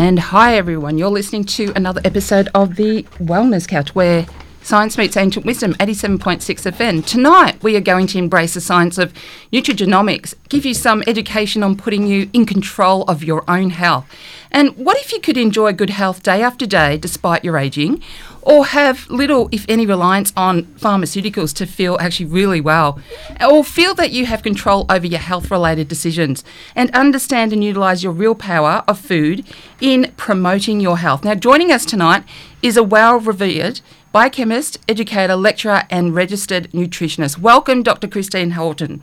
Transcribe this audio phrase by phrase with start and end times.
[0.00, 0.96] And hi, everyone.
[0.96, 4.24] You're listening to another episode of the Wellness Couch where
[4.70, 7.04] science meets ancient wisdom, 87.6 FM.
[7.04, 9.12] Tonight, we are going to embrace the science of
[9.52, 14.06] nutrigenomics, give you some education on putting you in control of your own health.
[14.52, 18.00] And what if you could enjoy good health day after day despite your aging?
[18.42, 22.98] or have little, if any, reliance on pharmaceuticals to feel actually really well,
[23.40, 26.42] or feel that you have control over your health related decisions
[26.74, 29.44] and understand and utilize your real power of food
[29.80, 31.24] in promoting your health.
[31.24, 32.24] Now, joining us tonight
[32.62, 33.80] is a well revered
[34.12, 37.38] biochemist, educator, lecturer, and registered nutritionist.
[37.38, 38.08] Welcome, Dr.
[38.08, 39.02] Christine Houghton.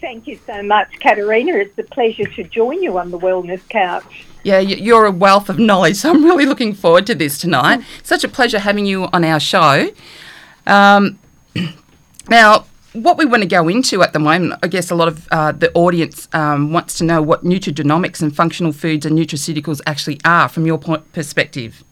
[0.00, 1.52] Thank you so much, Katerina.
[1.54, 4.26] It's a pleasure to join you on the Wellness Couch.
[4.42, 7.84] Yeah, you're a wealth of knowledge, so I'm really looking forward to this tonight.
[8.02, 9.90] Such a pleasure having you on our show.
[10.66, 11.18] Um,
[12.28, 15.28] now, what we want to go into at the moment, I guess a lot of
[15.30, 20.18] uh, the audience um, wants to know what nutrigenomics and functional foods and nutraceuticals actually
[20.24, 21.84] are from your point perspective.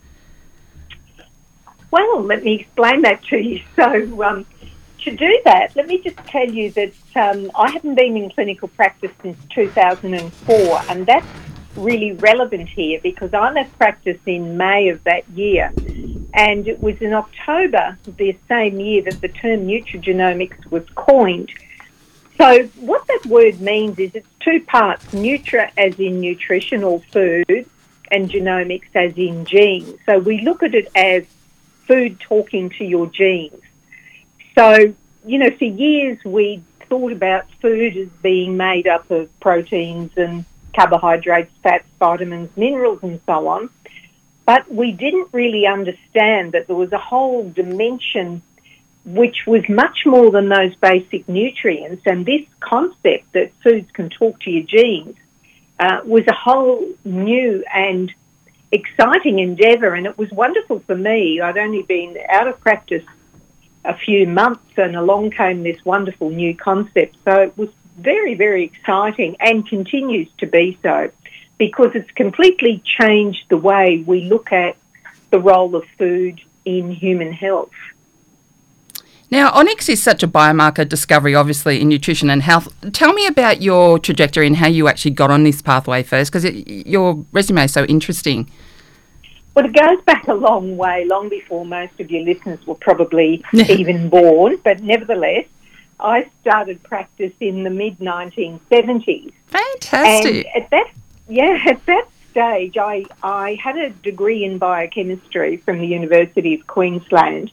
[1.90, 3.62] Well, let me explain that to you.
[3.76, 4.46] So, um,
[5.04, 8.68] to do that, let me just tell you that um, I haven't been in clinical
[8.68, 11.26] practice since 2004, and that's
[11.76, 15.72] really relevant here because I left practice in May of that year.
[16.34, 21.50] And it was in October the same year that the term nutrigenomics was coined.
[22.36, 27.68] So, what that word means is it's two parts nutra as in nutritional food,
[28.10, 29.94] and genomics as in genes.
[30.06, 31.24] So, we look at it as
[31.88, 33.60] food talking to your genes.
[34.54, 34.94] So,
[35.26, 40.44] you know, for years we thought about food as being made up of proteins and
[40.74, 43.70] carbohydrates, fats, vitamins, minerals, and so on.
[44.46, 48.42] But we didn't really understand that there was a whole dimension
[49.04, 52.02] which was much more than those basic nutrients.
[52.06, 55.16] And this concept that foods can talk to your genes
[55.78, 58.12] uh, was a whole new and
[58.72, 59.94] exciting endeavour.
[59.94, 61.40] And it was wonderful for me.
[61.40, 63.04] I'd only been out of practice
[63.84, 67.16] a few months, and along came this wonderful new concept.
[67.24, 71.10] So it was very, very exciting and continues to be so
[71.58, 74.76] because it's completely changed the way we look at
[75.30, 77.70] the role of food in human health.
[79.30, 82.68] Now, Onyx is such a biomarker discovery, obviously, in nutrition and health.
[82.92, 86.50] Tell me about your trajectory and how you actually got on this pathway first, because
[86.66, 88.50] your resume is so interesting.
[89.54, 93.44] Well, it goes back a long way, long before most of your listeners were probably
[93.52, 95.46] even born, but nevertheless,
[96.00, 99.32] I started practice in the mid 1970s.
[99.48, 100.46] Fantastic.
[100.54, 100.90] And at that,
[101.28, 106.66] yeah, at that stage, I, I had a degree in biochemistry from the University of
[106.66, 107.50] Queensland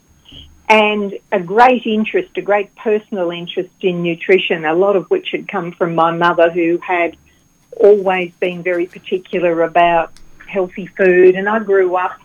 [0.68, 5.48] and a great interest, a great personal interest in nutrition, a lot of which had
[5.48, 7.18] come from my mother, who had
[7.78, 10.12] always been very particular about
[10.48, 11.36] healthy food.
[11.36, 12.20] And I grew up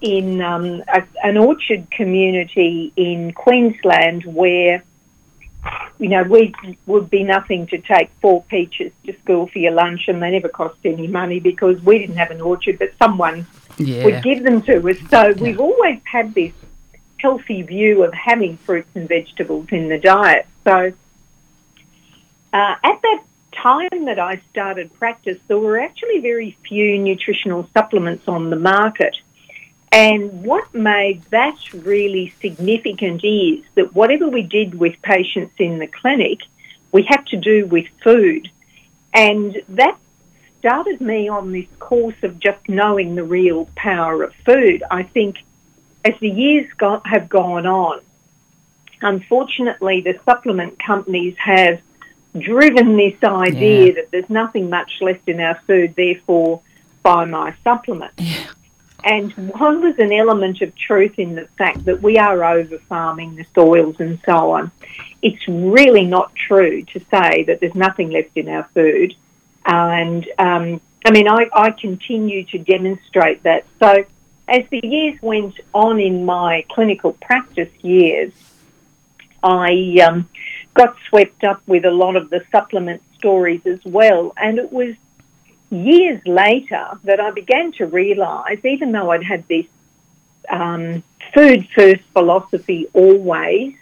[0.00, 4.82] in um, a, an orchard community in Queensland where
[5.98, 6.54] you know, we
[6.86, 10.48] would be nothing to take four peaches to school for your lunch, and they never
[10.48, 13.46] cost any money because we didn't have an orchard, but someone
[13.78, 14.04] yeah.
[14.04, 14.96] would give them to us.
[15.10, 15.32] So yeah.
[15.32, 16.52] we've always had this
[17.18, 20.46] healthy view of having fruits and vegetables in the diet.
[20.64, 20.92] So
[22.52, 28.28] uh, at that time that I started practice, there were actually very few nutritional supplements
[28.28, 29.16] on the market.
[29.90, 35.86] And what made that really significant is that whatever we did with patients in the
[35.86, 36.40] clinic,
[36.92, 38.50] we had to do with food.
[39.14, 39.96] And that
[40.58, 44.82] started me on this course of just knowing the real power of food.
[44.90, 45.38] I think
[46.08, 48.00] as the years got, have gone on,
[49.00, 51.80] unfortunately, the supplement companies have
[52.38, 53.92] driven this idea yeah.
[53.92, 56.60] that there's nothing much left in our food, therefore,
[57.02, 58.12] buy my supplement.
[58.16, 58.46] Yeah.
[59.04, 63.36] And one was an element of truth in the fact that we are over farming
[63.36, 64.72] the soils and so on.
[65.22, 69.14] It's really not true to say that there's nothing left in our food.
[69.64, 73.66] And um, I mean, I, I continue to demonstrate that.
[73.78, 74.04] So
[74.48, 78.32] as the years went on in my clinical practice years,
[79.42, 80.28] I um,
[80.74, 84.32] got swept up with a lot of the supplement stories as well.
[84.36, 84.94] And it was
[85.70, 89.66] years later that I began to realise, even though I'd had this
[90.48, 91.02] um,
[91.34, 93.74] food first philosophy always,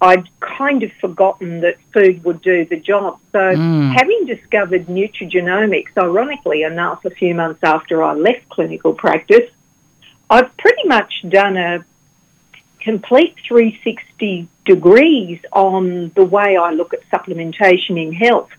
[0.00, 3.20] I'd kind of forgotten that food would do the job.
[3.32, 3.92] So, mm.
[3.94, 9.50] having discovered nutrigenomics, ironically enough, a few months after I left clinical practice,
[10.30, 11.84] I've pretty much done a
[12.80, 18.50] complete 360 degrees on the way I look at supplementation in health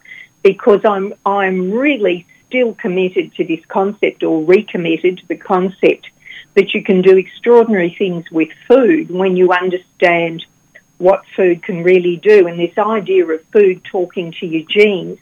[0.43, 6.07] because I'm I'm really still committed to this concept or recommitted to the concept
[6.53, 10.45] that you can do extraordinary things with food when you understand
[10.97, 12.47] what food can really do.
[12.47, 15.19] And this idea of food talking to your genes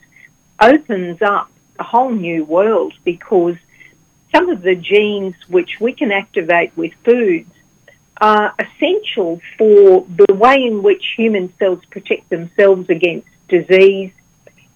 [0.61, 1.49] opens up
[1.79, 3.55] a whole new world because
[4.33, 7.49] some of the genes which we can activate with foods
[8.17, 14.11] are essential for the way in which human cells protect themselves against disease,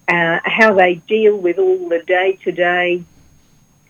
[0.08, 3.02] uh, how they deal with all the day to day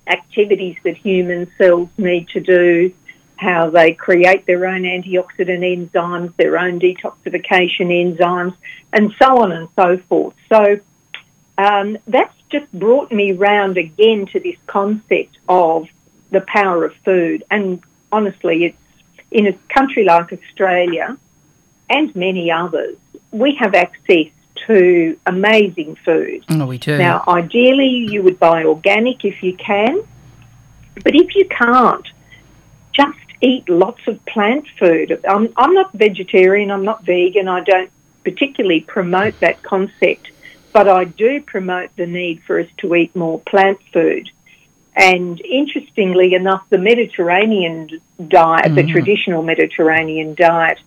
[0.07, 2.93] activities that human cells need to do,
[3.37, 8.55] how they create their own antioxidant enzymes, their own detoxification enzymes,
[8.93, 10.35] and so on and so forth.
[10.49, 10.81] So
[11.59, 15.89] um, that's just brought me round again to this concept of
[16.31, 17.45] the power of food.
[17.51, 18.79] And honestly, it's
[19.31, 21.17] in a country like Australia
[21.91, 22.97] and many others,
[23.31, 24.27] we have access
[24.67, 26.45] to amazing food.
[26.51, 26.99] Oh, we do.
[26.99, 30.03] Now, ideally, you would buy organic if you can,
[31.03, 32.07] but if you can't,
[32.93, 35.25] just eat lots of plant food.
[35.29, 37.91] I'm, I'm not vegetarian, I'm not vegan, I don't
[38.25, 40.31] particularly promote that concept,
[40.73, 44.31] but I do promote the need for us to eat more plant food.
[44.95, 48.75] And interestingly enough, the Mediterranean diet, mm.
[48.75, 50.79] the traditional Mediterranean diet,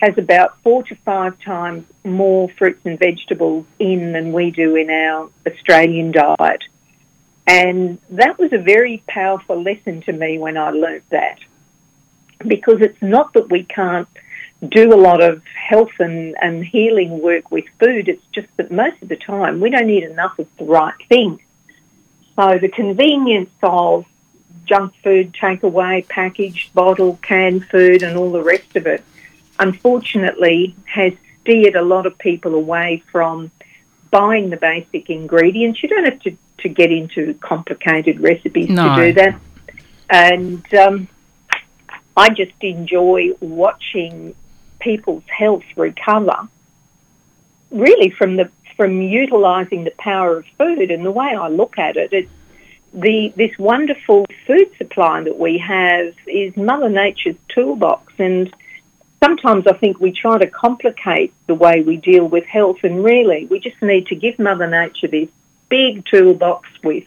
[0.00, 4.88] has about four to five times more fruits and vegetables in than we do in
[4.90, 6.62] our Australian diet.
[7.46, 11.38] And that was a very powerful lesson to me when I learnt that.
[12.38, 14.08] Because it's not that we can't
[14.66, 19.00] do a lot of health and, and healing work with food, it's just that most
[19.02, 21.40] of the time we don't eat enough of the right thing.
[22.34, 24.04] So the convenience of
[24.64, 29.04] junk food, takeaway, packaged, bottle, canned food, and all the rest of it,
[29.58, 33.50] unfortunately, has steered a lot of people away from
[34.10, 35.82] buying the basic ingredients.
[35.82, 38.96] You don't have to, to get into complicated recipes no.
[38.96, 39.40] to do that.
[40.10, 41.08] And um,
[42.16, 44.34] I just enjoy watching
[44.80, 46.48] people's health recover
[47.70, 50.90] really from the from utilising the power of food.
[50.90, 52.30] And the way I look at it, it's
[52.94, 58.12] the this wonderful food supply that we have is Mother Nature's toolbox.
[58.18, 58.54] And
[59.22, 63.46] sometimes I think we try to complicate the way we deal with health, and really
[63.46, 65.28] we just need to give Mother Nature this
[65.68, 67.04] big toolbox with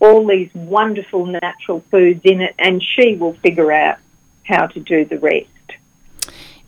[0.00, 3.98] all these wonderful natural foods in it, and she will figure out
[4.42, 5.48] how to do the rest.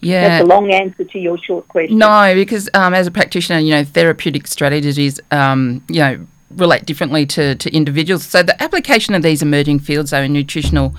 [0.01, 0.29] Yeah.
[0.29, 1.99] That's a long answer to your short question.
[1.99, 7.27] No, because um, as a practitioner, you know, therapeutic strategies, um, you know, relate differently
[7.27, 8.25] to, to individuals.
[8.25, 10.95] So the application of these emerging fields, though, in nutritional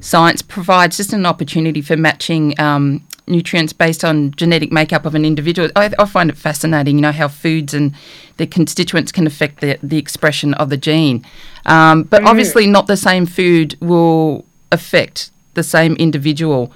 [0.00, 5.24] science provides just an opportunity for matching um, nutrients based on genetic makeup of an
[5.24, 5.70] individual.
[5.76, 7.94] I, I, find it fascinating, you know, how foods and
[8.36, 11.24] their constituents can affect the, the expression of the gene.
[11.66, 12.26] Um, but mm.
[12.26, 16.72] obviously, not the same food will affect the same individual.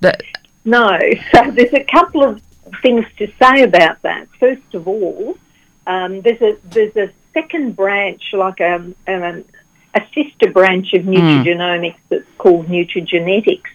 [0.00, 0.22] That
[0.64, 0.98] no,
[1.34, 2.42] so there's a couple of
[2.82, 4.28] things to say about that.
[4.40, 5.36] First of all,
[5.86, 9.44] um, there's a there's a second branch, like a, um, um,
[9.94, 11.10] a sister branch of hmm.
[11.10, 12.08] nutrigenomics mm.
[12.08, 13.70] that's called nutrigenetics.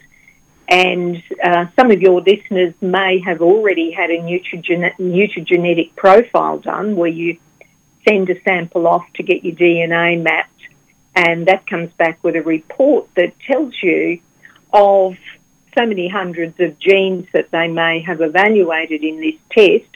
[0.68, 6.96] And uh, some of your listeners may have already had a nutrigen- nutrigenetic profile done
[6.96, 7.38] where you
[8.08, 10.62] send a sample off to get your DNA mapped,
[11.16, 14.20] and that comes back with a report that tells you
[14.72, 15.18] of
[15.78, 19.90] so many hundreds of genes that they may have evaluated in this test,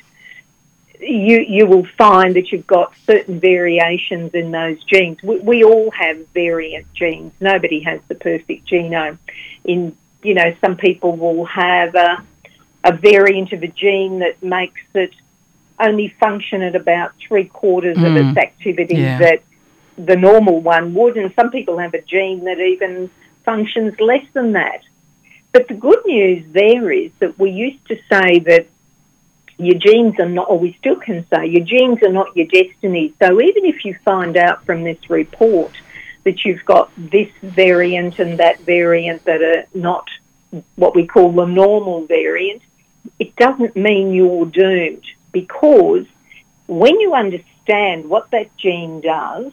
[0.99, 5.21] you you will find that you've got certain variations in those genes.
[5.21, 7.33] We, we, all have variant genes.
[7.39, 9.17] Nobody has the perfect genome.
[9.65, 12.23] In you know, some people will have a,
[12.83, 15.13] a variant of a gene that makes it
[15.79, 18.07] only function at about three quarters mm.
[18.07, 18.41] of its mm.
[18.41, 19.17] activity yeah.
[19.17, 19.41] that
[19.97, 23.09] the normal one would, and some people have a gene that even
[23.43, 24.81] functions less than that.
[25.53, 28.67] But the good news there is that we used to say that
[29.57, 33.13] your genes are not, or we still can say, your genes are not your destiny.
[33.21, 35.71] So even if you find out from this report
[36.23, 40.07] that you've got this variant and that variant that are not
[40.75, 42.63] what we call the normal variant,
[43.19, 46.05] it doesn't mean you're doomed because
[46.67, 49.51] when you understand what that gene does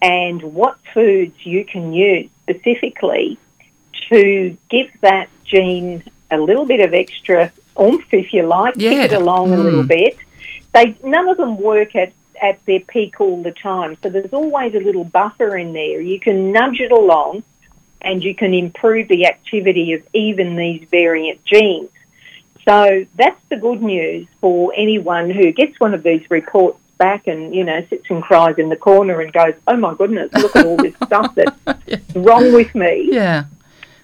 [0.00, 3.38] and what foods you can use specifically
[4.12, 9.04] to give that gene a little bit of extra oomph, if you like, yeah.
[9.04, 9.54] it along mm.
[9.54, 9.88] a little hmm.
[9.88, 10.16] bit.
[10.72, 14.74] They none of them work at at their peak all the time, so there's always
[14.74, 16.00] a little buffer in there.
[16.00, 17.44] You can nudge it along,
[18.00, 21.90] and you can improve the activity of even these variant genes.
[22.68, 27.52] So that's the good news for anyone who gets one of these reports back and,
[27.54, 30.64] you know, sits and cries in the corner and goes, oh my goodness, look at
[30.64, 33.08] all this stuff that's wrong with me.
[33.10, 33.44] Yeah.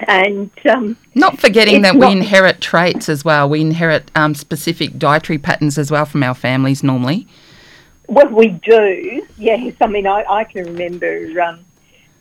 [0.01, 3.49] And um, Not forgetting that we inherit traits as well.
[3.49, 7.27] We inherit um, specific dietary patterns as well from our families normally.
[8.07, 11.65] Well, we do, yes, I mean, I, I can remember um,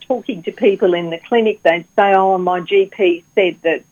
[0.01, 1.62] talking to people in the clinic.
[1.63, 3.84] They'd say, "Oh, my GP said that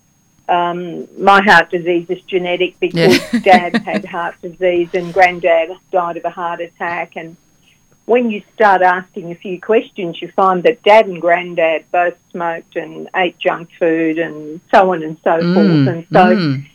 [0.54, 3.40] um, my heart disease is genetic because Yeah.
[3.44, 7.38] Dad had heart disease and Granddad died of a heart attack." And
[8.06, 12.76] when you start asking a few questions, you find that Dad and Granddad both smoked
[12.76, 15.88] and ate junk food and so on and so forth.
[15.88, 16.68] And so mm.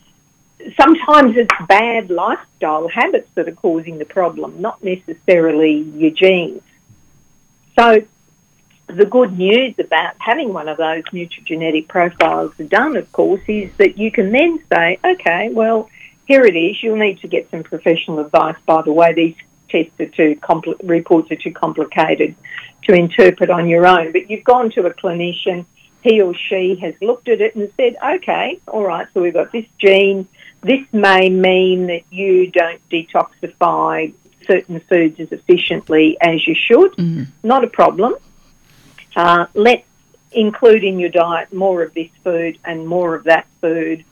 [0.76, 6.62] sometimes it's bad lifestyle habits that are causing the problem, not necessarily your genes.
[7.78, 8.02] So,
[8.88, 13.98] the good news about having one of those nutrigenetic profiles done, of course, is that
[13.98, 15.88] you can then say, okay, well,
[16.26, 16.82] here it is.
[16.82, 18.56] You'll need to get some professional advice.
[18.66, 19.36] By the way, these
[19.70, 22.34] tests are too compli- reports are too complicated
[22.84, 24.12] to interpret on your own.
[24.12, 25.64] But you've gone to a clinician.
[26.02, 29.06] He or she has looked at it and said, okay, all right.
[29.12, 30.26] So we've got this gene.
[30.62, 34.12] This may mean that you don't detoxify
[34.46, 36.94] certain foods as efficiently as you should.
[37.42, 38.14] Not a problem.
[39.14, 39.84] Uh, let's
[40.32, 44.04] include in your diet more of this food and more of that food.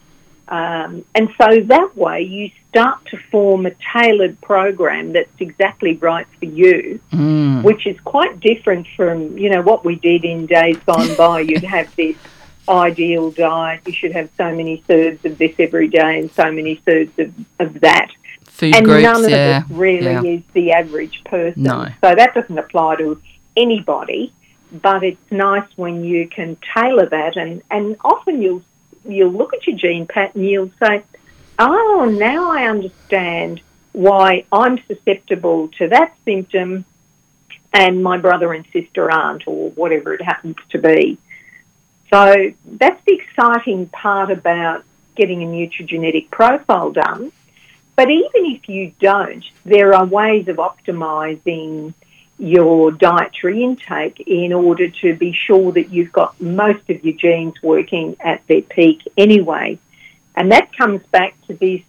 [0.49, 6.27] Um, and so that way you start to form a tailored program that's exactly right
[6.39, 7.63] for you, Mm.
[7.63, 11.41] which is quite different from, you know, what we did in days gone by.
[11.49, 12.17] You'd have this
[12.69, 13.81] ideal diet.
[13.87, 17.33] You should have so many thirds of this every day and so many thirds of,
[17.59, 18.11] of that
[18.59, 19.61] Food and groups, none of yeah.
[19.61, 20.23] it really yeah.
[20.23, 21.63] is the average person.
[21.63, 21.87] No.
[22.01, 23.21] So that doesn't apply to
[23.57, 24.33] anybody,
[24.73, 28.63] but it's nice when you can tailor that and, and often you'll
[29.09, 31.03] you'll look at your gene pattern, you'll say,
[31.59, 33.61] Oh, now I understand
[33.93, 36.85] why I'm susceptible to that symptom
[37.73, 41.19] and my brother and sister aren't or whatever it happens to be.
[42.13, 44.85] So that's the exciting part about
[45.17, 47.33] getting a nutrigenetic profile done.
[47.97, 51.93] But even if you don't, there are ways of optimizing
[52.39, 57.61] your dietary intake in order to be sure that you've got most of your genes
[57.63, 59.79] working at their peak anyway.
[60.37, 61.83] And that comes back to this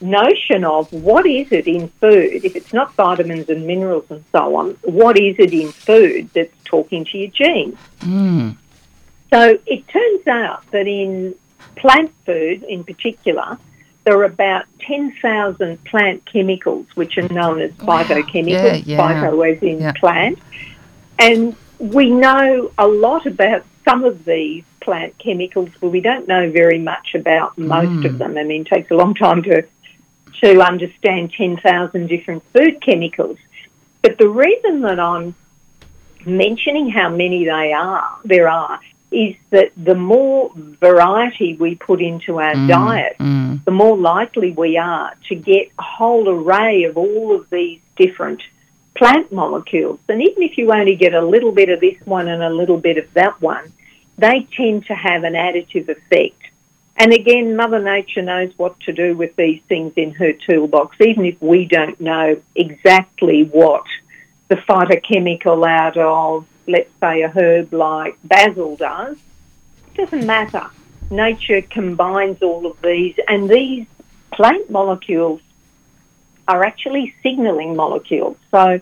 [0.00, 4.56] notion of what is it in food, if it's not vitamins and minerals and so
[4.56, 7.78] on, what is it in food that's talking to your genes?
[8.00, 8.56] Mm.
[9.32, 11.34] So it turns out that in
[11.76, 13.58] plant food in particular,
[14.04, 18.98] there are about 10,000 plant chemicals, which are known as phytochemicals, Yeah, yeah.
[18.98, 19.92] phyto as in Yeah.
[19.92, 20.38] plant.
[21.18, 26.50] And we know a lot about some of these plant chemicals, but we don't know
[26.50, 28.18] very much about most of mm.
[28.18, 28.36] them.
[28.36, 29.64] I mean, it takes a long time to,
[30.42, 33.38] to understand 10,000 different food chemicals.
[34.02, 35.34] But the reason that I'm
[36.26, 38.78] mentioning how many they are, there are,
[39.14, 43.64] is that the more variety we put into our diet, Mm.
[43.64, 48.42] the more likely we are to get a whole array of all of these different
[48.94, 49.98] plant molecules.
[50.08, 52.78] And even if you only get a little bit of this one and a little
[52.78, 53.72] bit of that one,
[54.18, 56.40] they tend to have an additive effect.
[56.96, 61.24] And again, Mother Nature knows what to do with these things in her toolbox, even
[61.24, 63.84] if we don't know exactly what
[64.48, 69.16] the phytochemical out of, let's say, a herb like basil does.
[69.94, 70.66] It doesn't matter.
[71.10, 73.86] Nature combines all of these, and these
[74.32, 75.40] plant molecules
[76.48, 78.36] are actually signaling molecules.
[78.50, 78.80] So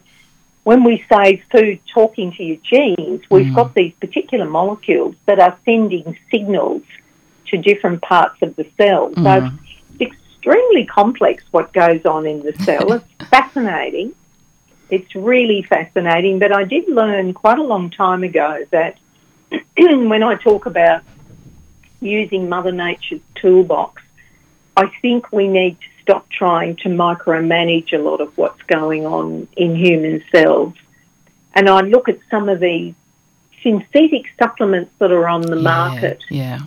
[0.64, 3.54] when we say food talking to your genes, we've mm.
[3.54, 6.82] got these particular molecules that are sending signals
[7.48, 9.12] to different parts of the cell.
[9.14, 9.58] So mm.
[9.98, 12.92] it's extremely complex what goes on in the cell.
[13.20, 14.14] it's fascinating.
[14.92, 16.38] It's really fascinating.
[16.38, 18.98] But I did learn quite a long time ago that
[19.78, 21.02] when I talk about
[22.02, 24.02] using Mother Nature's toolbox,
[24.76, 29.48] I think we need to stop trying to micromanage a lot of what's going on
[29.56, 30.74] in human cells.
[31.54, 32.92] And I look at some of these
[33.62, 36.58] synthetic supplements that are on the market, Yeah.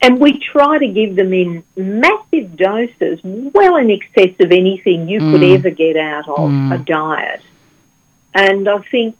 [0.00, 5.18] and we try to give them in massive doses, well in excess of anything you
[5.18, 5.54] could Mm.
[5.58, 6.74] ever get out of Mm.
[6.74, 7.40] a diet.
[8.34, 9.16] And I think,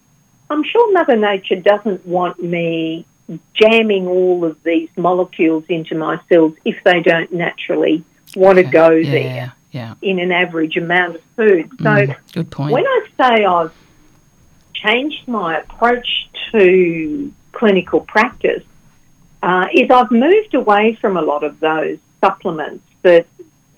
[0.51, 3.07] I'm sure Mother Nature doesn't want me
[3.55, 8.05] jamming all of these molecules into my cells if they don't naturally
[8.37, 9.11] want to go yeah.
[9.11, 9.95] there Yeah.
[10.03, 11.71] in an average amount of food.
[11.79, 12.17] So Mm.
[12.33, 12.73] Good point.
[12.73, 13.73] when I say I've
[14.75, 18.63] changed my approach to clinical practice,
[19.43, 23.27] uh, is I've moved away from a lot of those supplements that,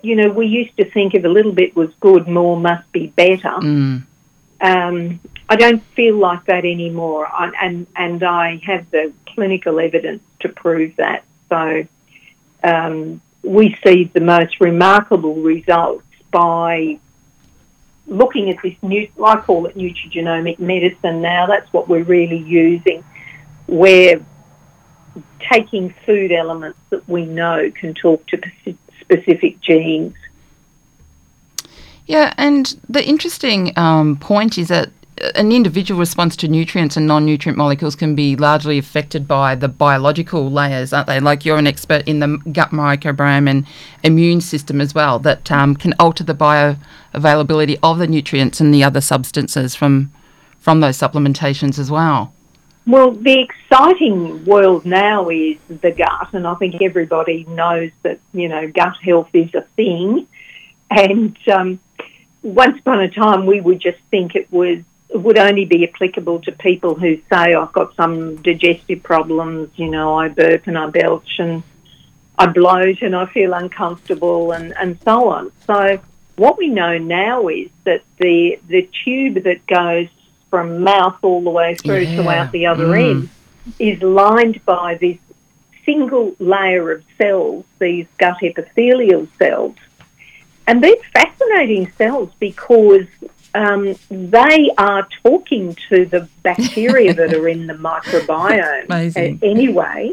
[0.02, 3.09] you know, we used to think if a little bit was good, more must be
[3.09, 3.55] better.
[3.61, 4.02] Mm.
[4.61, 10.23] Um, I don't feel like that anymore, I, and and I have the clinical evidence
[10.41, 11.25] to prove that.
[11.49, 11.87] So
[12.65, 16.99] um, we see the most remarkable results by
[18.07, 21.47] looking at this new, I call it nutrigenomic medicine now.
[21.47, 23.05] That's what we're really using.
[23.67, 24.25] We're
[25.53, 28.41] taking food elements that we know can talk to
[29.01, 30.15] specific genes.
[32.07, 34.91] Yeah, and the interesting um, point is that
[35.35, 40.51] an individual response to nutrients and non-nutrient molecules can be largely affected by the biological
[40.51, 41.21] layers, aren't they?
[41.21, 43.67] Like you're an expert in the gut microbiome and
[44.03, 48.85] immune system as well, that um, can alter the bioavailability of the nutrients and the
[48.85, 50.13] other substances from
[50.61, 52.35] from those supplementations as well.
[52.89, 58.49] Well, the exciting world now is the gut, and I think everybody knows that you
[58.49, 60.27] know gut health is a thing.
[60.89, 61.81] And um,
[62.47, 64.79] once upon a time, we would just think it was
[65.11, 70.15] would only be applicable to people who say, I've got some digestive problems, you know,
[70.19, 71.62] I burp and I belch and
[72.38, 75.53] I bloat and I feel uncomfortable and, and so on.
[75.67, 76.00] So
[76.35, 80.09] what we know now is that the the tube that goes
[80.50, 82.23] from mouth all the way through yeah.
[82.23, 83.11] to out the other mm.
[83.11, 83.29] end
[83.79, 85.19] is lined by this
[85.85, 89.76] single layer of cells, these gut epithelial cells.
[90.66, 93.06] And they're fascinating cells because
[93.54, 100.12] um, they are talking to the bacteria that are in the microbiome anyway.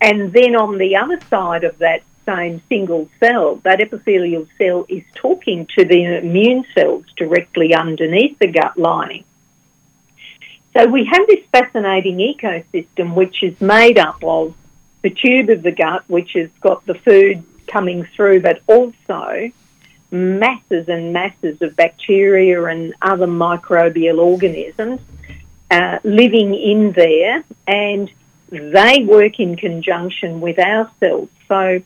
[0.00, 5.02] And then on the other side of that same single cell, that epithelial cell is
[5.14, 9.24] talking to the immune cells directly underneath the gut lining.
[10.74, 14.54] So we have this fascinating ecosystem which is made up of
[15.02, 19.50] the tube of the gut, which has got the food coming through, but also
[20.10, 25.00] masses and masses of bacteria and other microbial organisms
[25.70, 28.10] uh, living in there, and
[28.50, 31.28] they work in conjunction with our cells.
[31.46, 31.82] So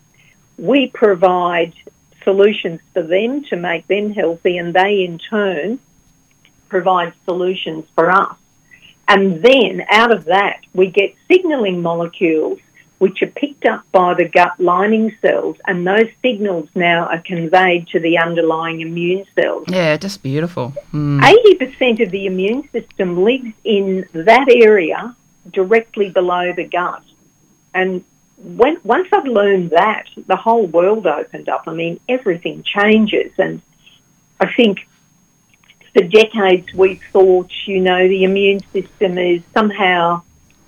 [0.57, 1.75] we provide
[2.23, 5.79] solutions for them to make them healthy, and they in turn
[6.69, 8.37] provide solutions for us.
[9.07, 12.59] And then out of that, we get signaling molecules
[13.05, 17.87] which are picked up by the gut lining cells, and those signals now are conveyed
[17.87, 19.67] to the underlying immune cells.
[19.69, 20.73] Yeah, just beautiful.
[20.91, 21.21] Mm.
[21.21, 25.15] 80% of the immune system lives in that area
[25.53, 27.03] directly below the gut.
[27.75, 28.03] And
[28.39, 31.65] when, once I've learned that, the whole world opened up.
[31.67, 33.33] I mean, everything changes.
[33.37, 33.61] And
[34.41, 34.79] I think
[35.93, 40.23] for decades we've thought, you know, the immune system is somehow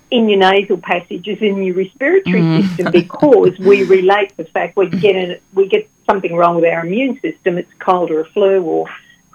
[0.09, 2.67] in your nasal passages in your respiratory mm.
[2.67, 6.85] system because we relate the fact we get in, we get something wrong with our
[6.85, 7.57] immune system.
[7.57, 8.87] It's cold or a flu or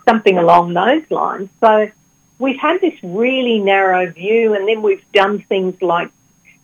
[0.09, 1.51] something along those lines.
[1.61, 1.91] So
[2.39, 6.11] we've had this really narrow view, and then we've done things like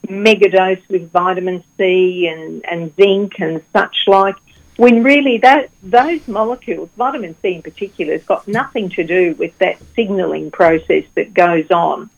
[0.07, 4.37] megadose with vitamin C and, and zinc and such like.
[4.77, 9.57] When really that those molecules, vitamin C in particular, has got nothing to do with
[9.59, 12.09] that signalling process that goes on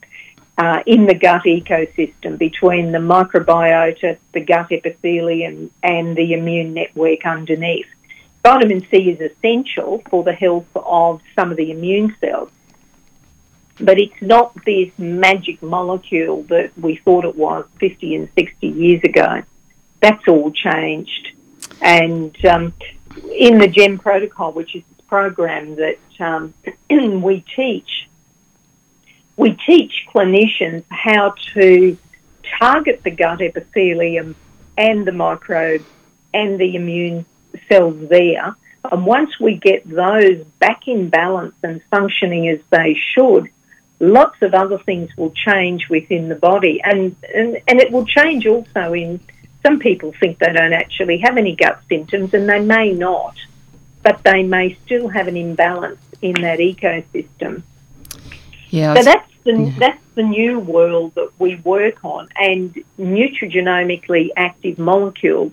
[0.59, 7.25] uh, in the gut ecosystem between the microbiota, the gut epithelium, and the immune network
[7.25, 7.87] underneath.
[8.43, 12.51] Vitamin C is essential for the health of some of the immune cells,
[13.79, 19.03] but it's not this magic molecule that we thought it was 50 and 60 years
[19.05, 19.43] ago.
[20.01, 21.33] That's all changed.
[21.81, 22.75] And um,
[23.35, 26.55] in the GEM protocol, which is this program that um,
[27.23, 28.09] we teach
[29.41, 31.97] we teach clinicians how to
[32.61, 34.37] target the gut epithelium
[34.77, 35.87] and the microbes
[36.35, 37.25] and the immune
[37.67, 38.55] cells there.
[38.93, 43.49] And once we get those back in balance and functioning as they should,
[43.99, 46.83] lots of other things will change within the body.
[46.85, 49.21] And, and, and it will change also in
[49.63, 53.37] some people think they don't actually have any gut symptoms, and they may not,
[54.03, 57.63] but they may still have an imbalance in that ecosystem.
[58.71, 64.79] Yeah, so that's the, that's the new world that we work on, and nutrigenomically active
[64.79, 65.53] molecules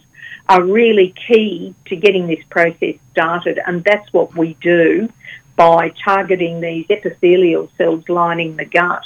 [0.50, 5.10] are really key to getting this process started, and that's what we do
[5.56, 9.04] by targeting these epithelial cells lining the gut.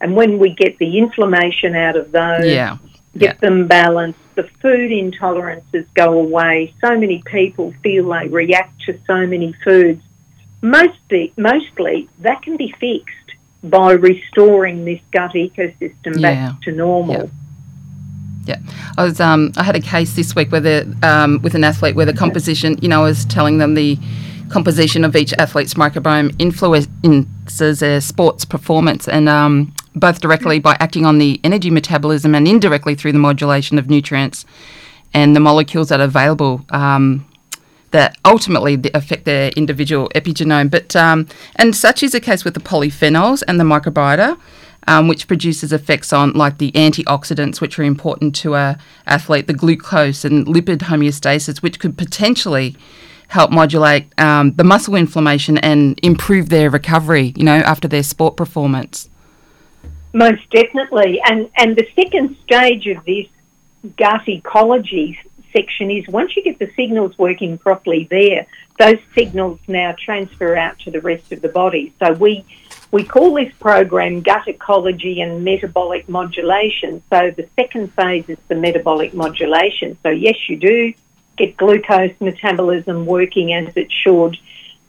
[0.00, 2.76] And when we get the inflammation out of those, yeah.
[3.16, 3.48] get yeah.
[3.48, 6.74] them balanced, the food intolerances go away.
[6.82, 10.02] So many people feel they react to so many foods.
[10.60, 13.25] Mostly, mostly that can be fixed
[13.62, 16.50] by restoring this gut ecosystem yeah.
[16.50, 17.30] back to normal.
[18.44, 18.56] Yeah.
[18.56, 18.72] yeah.
[18.96, 21.96] I was um, I had a case this week where the um, with an athlete
[21.96, 23.98] where the composition, you know, I was telling them the
[24.48, 31.04] composition of each athlete's microbiome influences their sports performance, and um, both directly by acting
[31.04, 34.44] on the energy metabolism and indirectly through the modulation of nutrients
[35.14, 36.64] and the molecules that are available.
[36.70, 37.26] Um,
[37.96, 42.60] that ultimately affect their individual epigenome, but um, and such is the case with the
[42.60, 44.38] polyphenols and the microbiota,
[44.86, 49.54] um, which produces effects on like the antioxidants, which are important to a athlete, the
[49.54, 52.76] glucose and lipid homeostasis, which could potentially
[53.28, 58.36] help modulate um, the muscle inflammation and improve their recovery, you know, after their sport
[58.36, 59.08] performance.
[60.12, 61.18] Most definitely.
[61.24, 63.26] And, and the second stage of this
[63.96, 65.18] gut ecology
[65.56, 68.46] section is once you get the signals working properly there,
[68.78, 71.94] those signals now transfer out to the rest of the body.
[71.98, 72.44] So we
[72.92, 77.02] we call this program gut ecology and metabolic modulation.
[77.10, 79.98] So the second phase is the metabolic modulation.
[80.02, 80.94] So yes, you do
[81.36, 84.36] get glucose metabolism working as it should.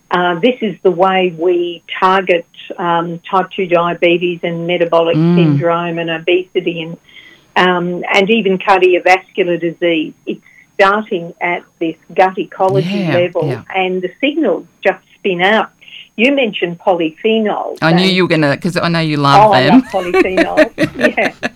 [0.10, 2.45] Uh, this is the way we target
[2.77, 5.36] um, type 2 diabetes and metabolic mm.
[5.36, 6.97] syndrome and obesity and,
[7.58, 10.13] um, and even cardiovascular disease.
[10.25, 10.41] It's
[10.77, 13.63] starting at this gut ecology yeah, level, yeah.
[13.75, 15.71] and the signals just spin out.
[16.15, 17.79] You mentioned polyphenols.
[17.81, 19.73] I knew you were going to, because I know you love oh, them.
[19.73, 21.49] I love polyphenols, yeah.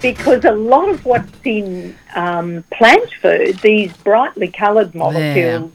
[0.00, 5.72] Because a lot of what's in um, plant food, these brightly coloured molecules,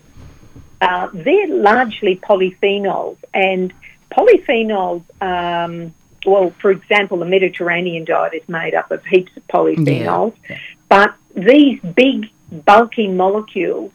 [0.81, 3.17] uh, they're largely polyphenols.
[3.33, 3.73] And
[4.11, 5.93] polyphenols, um,
[6.25, 10.57] well, for example, the Mediterranean diet is made up of heaps of polyphenols, yeah.
[10.89, 13.91] but these big bulky molecules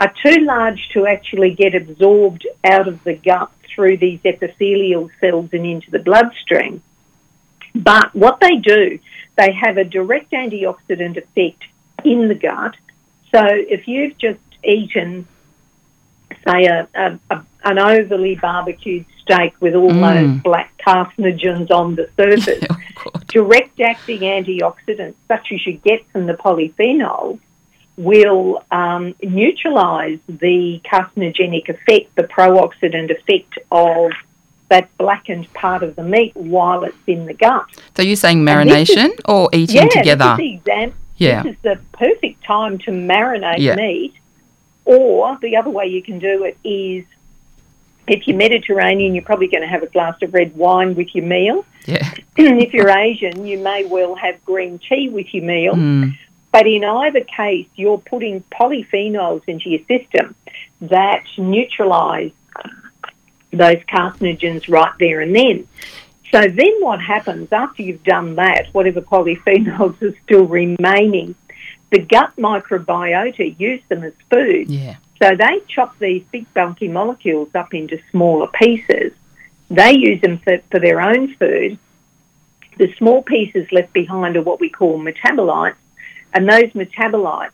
[0.00, 5.50] are too large to actually get absorbed out of the gut through these epithelial cells
[5.52, 6.82] and into the bloodstream.
[7.74, 8.98] But what they do,
[9.36, 11.64] they have a direct antioxidant effect
[12.04, 12.76] in the gut.
[13.32, 15.26] So if you've just eaten,
[16.46, 20.14] say, a, a, a an overly barbecued steak with all mm.
[20.14, 22.64] those black carcinogens on the surface,
[23.06, 27.40] oh, direct acting antioxidants, such as you get from the polyphenols,
[27.96, 34.10] will um, neutralise the carcinogenic effect, the pro-oxidant effect of
[34.68, 37.66] that blackened part of the meat while it's in the gut.
[37.96, 40.34] So you're saying marination is, or eating yeah, together?
[40.36, 43.76] This is, exam- yeah, this is the perfect time to marinate yeah.
[43.76, 44.14] meat.
[44.86, 47.06] Or the other way you can do it is
[48.06, 51.24] if you're Mediterranean, you're probably going to have a glass of red wine with your
[51.24, 51.64] meal.
[51.86, 52.12] Yeah.
[52.36, 55.74] if you're Asian, you may well have green tea with your meal.
[55.74, 56.18] Mm.
[56.54, 60.36] But in either case, you're putting polyphenols into your system
[60.82, 62.30] that neutralise
[63.50, 65.66] those carcinogens right there and then.
[66.30, 71.34] So then what happens after you've done that, whatever polyphenols are still remaining,
[71.90, 74.70] the gut microbiota use them as food.
[74.70, 74.94] Yeah.
[75.20, 79.12] So they chop these big bulky molecules up into smaller pieces.
[79.70, 81.80] They use them for, for their own food.
[82.78, 85.74] The small pieces left behind are what we call metabolites,
[86.34, 87.50] and those metabolites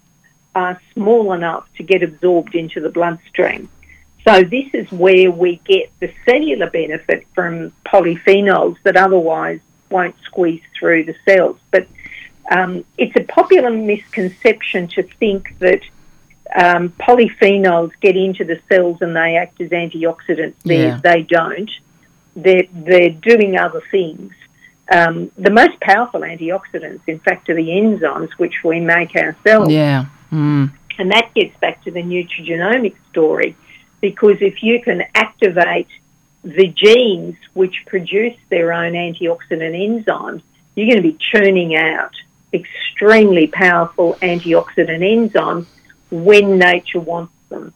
[0.55, 3.69] are small enough to get absorbed into the bloodstream.
[4.27, 10.62] So this is where we get the cellular benefit from polyphenols that otherwise won't squeeze
[10.79, 11.59] through the cells.
[11.71, 11.87] But
[12.51, 15.83] um, it's a popular misconception to think that
[16.55, 20.55] um, polyphenols get into the cells and they act as antioxidants.
[20.64, 21.01] Yeah.
[21.03, 21.71] They don't.
[22.35, 24.33] They're, they're doing other things.
[24.90, 29.70] Um, the most powerful antioxidants, in fact, are the enzymes which we make ourselves.
[29.70, 30.07] Yeah.
[30.33, 30.72] Mm.
[30.98, 33.57] And that gets back to the nutrigenomic story
[34.00, 35.88] because if you can activate
[36.42, 40.42] the genes which produce their own antioxidant enzymes,
[40.74, 42.14] you're going to be churning out
[42.53, 45.66] extremely powerful antioxidant enzymes
[46.11, 47.72] when nature wants them.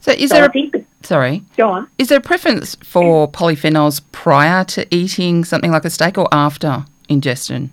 [0.00, 1.42] So, is so there a, sorry?
[1.56, 1.88] Go on.
[1.98, 6.86] Is there a preference for polyphenols prior to eating something like a steak or after
[7.08, 7.70] ingestion?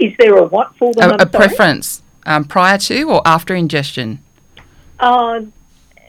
[0.00, 1.12] Is there a what for them?
[1.12, 4.18] A, a preference um, prior to or after ingestion?
[4.98, 5.42] Uh,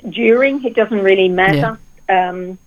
[0.09, 1.77] during, it doesn't really matter.
[2.09, 2.29] Yeah.
[2.29, 2.57] Um,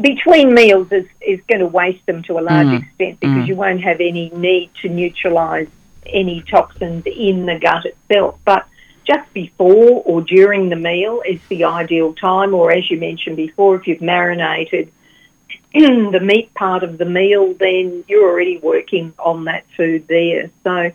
[0.00, 2.82] between meals is, is going to waste them to a large mm.
[2.82, 3.46] extent because mm.
[3.46, 5.68] you won't have any need to neutralise
[6.06, 8.38] any toxins in the gut itself.
[8.44, 8.66] But
[9.10, 13.74] just before or during the meal is the ideal time, or as you mentioned before,
[13.76, 14.92] if you've marinated
[15.74, 20.50] the meat part of the meal, then you're already working on that food there.
[20.62, 20.92] So,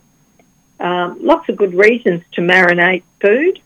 [0.79, 3.61] um, lots of good reasons to marinate food.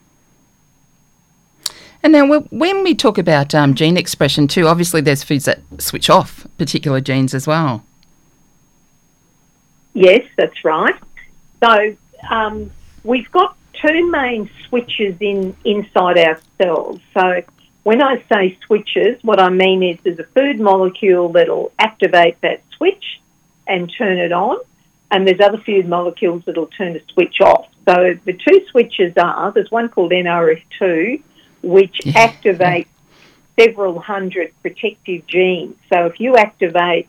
[2.01, 6.09] And now, when we talk about um, gene expression too, obviously there's foods that switch
[6.09, 7.83] off particular genes as well.
[9.93, 10.95] Yes, that's right.
[11.61, 11.95] So
[12.29, 12.71] um,
[13.03, 16.99] we've got two main switches in inside our cells.
[17.13, 17.41] So
[17.83, 22.61] when I say switches, what I mean is there's a food molecule that'll activate that
[22.75, 23.21] switch
[23.67, 24.57] and turn it on,
[25.11, 27.67] and there's other food molecules that'll turn the switch off.
[27.85, 31.21] So the two switches are there's one called NRF2,
[31.63, 32.87] which activates
[33.59, 35.75] several hundred protective genes.
[35.91, 37.07] So if you activate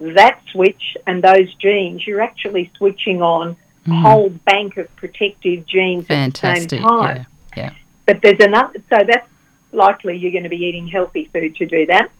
[0.00, 3.56] that switch and those genes, you're actually switching on
[3.86, 6.64] a whole bank of protective genes Fantastic.
[6.64, 7.16] at the same time.
[7.16, 7.62] Yeah.
[7.64, 7.70] Yeah.
[8.06, 9.28] But there's another, so that's
[9.72, 12.10] likely you're going to be eating healthy food to do that.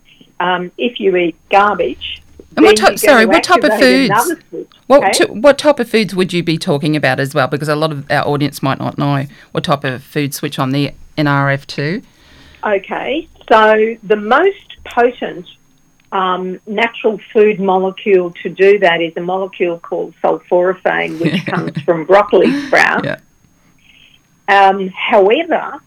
[0.41, 2.21] Um, if you eat garbage,
[2.57, 4.13] And what type- sorry, what type of foods?
[4.89, 5.13] What okay?
[5.13, 7.47] t- what type of foods would you be talking about as well?
[7.47, 10.71] Because a lot of our audience might not know what type of food switch on
[10.73, 12.03] the NRF2.
[12.65, 15.47] Okay, so the most potent
[16.13, 22.05] um, natural food molecule to do that is a molecule called sulforaphane, which comes from
[22.05, 23.05] broccoli sprouts.
[23.05, 23.19] Yeah.
[24.49, 25.81] Um, however,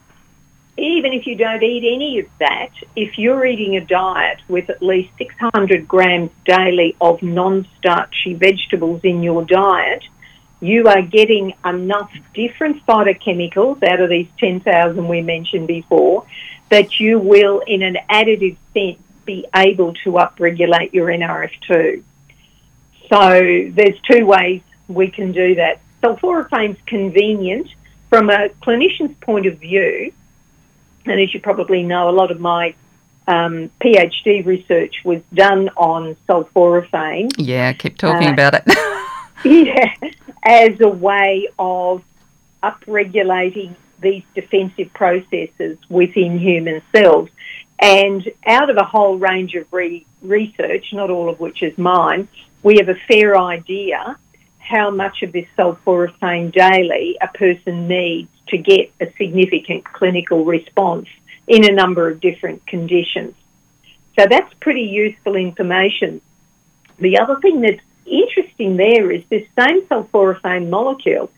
[0.78, 4.82] even if you don't eat any of that, if you're eating a diet with at
[4.82, 10.04] least 600 grams daily of non starchy vegetables in your diet,
[10.60, 16.26] you are getting enough different phytochemicals out of these 10,000 we mentioned before
[16.70, 22.04] that you will, in an additive sense, be able to upregulate your NRF2.
[23.10, 23.30] So
[23.72, 25.80] there's two ways we can do that.
[26.02, 27.68] Sulforaphane's convenient
[28.10, 30.12] from a clinician's point of view,
[31.06, 32.74] and as you probably know, a lot of my
[33.28, 37.32] um, PhD research was done on sulforaphane.
[37.38, 38.64] Yeah, keep talking Uh, about it.
[39.44, 39.94] Yeah,
[40.42, 42.04] as a way of
[42.64, 47.30] upregulating these defensive processes within human cells.
[47.80, 52.28] And out of a whole range of re- research, not all of which is mine,
[52.64, 54.18] we have a fair idea
[54.60, 61.08] how much of this sulforaphane daily a person needs to get a significant clinical response
[61.48, 63.36] in a number of different conditions.
[64.18, 66.22] So that's pretty useful information.
[66.98, 71.30] The other thing that's interesting there is this same sulforaphane molecule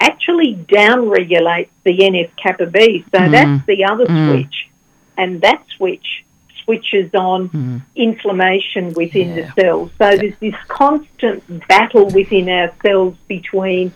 [0.00, 3.04] actually downregulates the NF kappa B.
[3.12, 4.28] So that's the other Mm.
[4.28, 4.68] switch.
[5.16, 6.24] And that switch
[6.64, 9.50] switches on inflammation within Yeah.
[9.54, 9.90] the cells.
[9.98, 13.92] So there's this constant battle within our cells between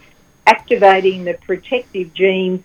[0.46, 2.62] activating the protective genes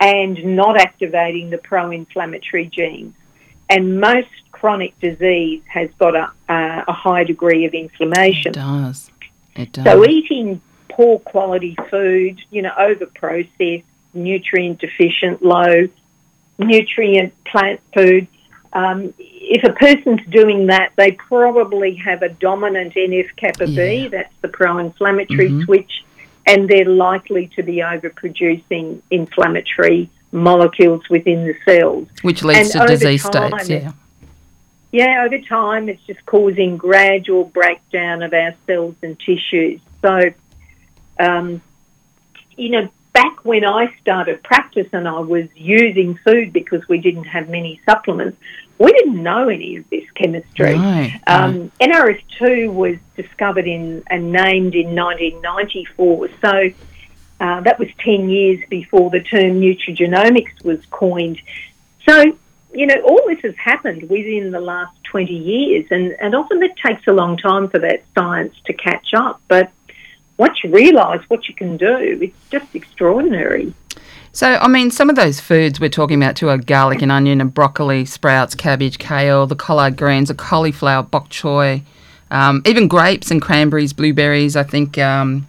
[0.00, 3.14] and not activating the pro inflammatory genes.
[3.70, 8.50] And most chronic disease has got a, uh, a high degree of inflammation.
[8.50, 9.10] it does.
[9.54, 9.84] It does.
[9.84, 15.88] So eating poor quality food, you know, over processed, nutrient deficient, low
[16.58, 18.26] nutrient plant food.
[18.72, 23.84] Um, if a person's doing that, they probably have a dominant NF kappa Yeah.
[23.84, 25.64] B, that's the pro-inflammatory Mhm.
[25.64, 26.04] switch,
[26.46, 32.08] and they're likely to be overproducing inflammatory molecules within the cells.
[32.22, 33.70] Which leads and to disease time, states.
[33.84, 33.92] Yeah.
[34.92, 39.80] Yeah, over time, it's just causing gradual breakdown of our cells and tissues.
[40.00, 40.32] So,
[41.18, 41.60] um,
[42.56, 47.24] you know, back when I started practice and I was using food because we didn't
[47.24, 48.36] have many supplements,
[48.76, 50.78] we didn't know any of this chemistry.
[50.78, 51.08] No.
[51.26, 56.28] Um, NRF2 was discovered in and named in 1994.
[56.42, 56.70] So
[57.40, 61.40] uh, that was 10 years before the term nutrigenomics was coined.
[62.06, 62.36] So,
[62.74, 66.76] you know, all this has happened within the last 20 years, and, and often it
[66.76, 69.40] takes a long time for that science to catch up.
[69.48, 69.72] But
[70.38, 73.72] once you realise what you can do, it's just extraordinary.
[74.32, 77.40] So, I mean, some of those foods we're talking about too are garlic and onion
[77.40, 81.82] and broccoli, sprouts, cabbage, kale, the collard greens, the cauliflower, bok choy,
[82.30, 84.54] um, even grapes and cranberries, blueberries.
[84.54, 85.48] I think um,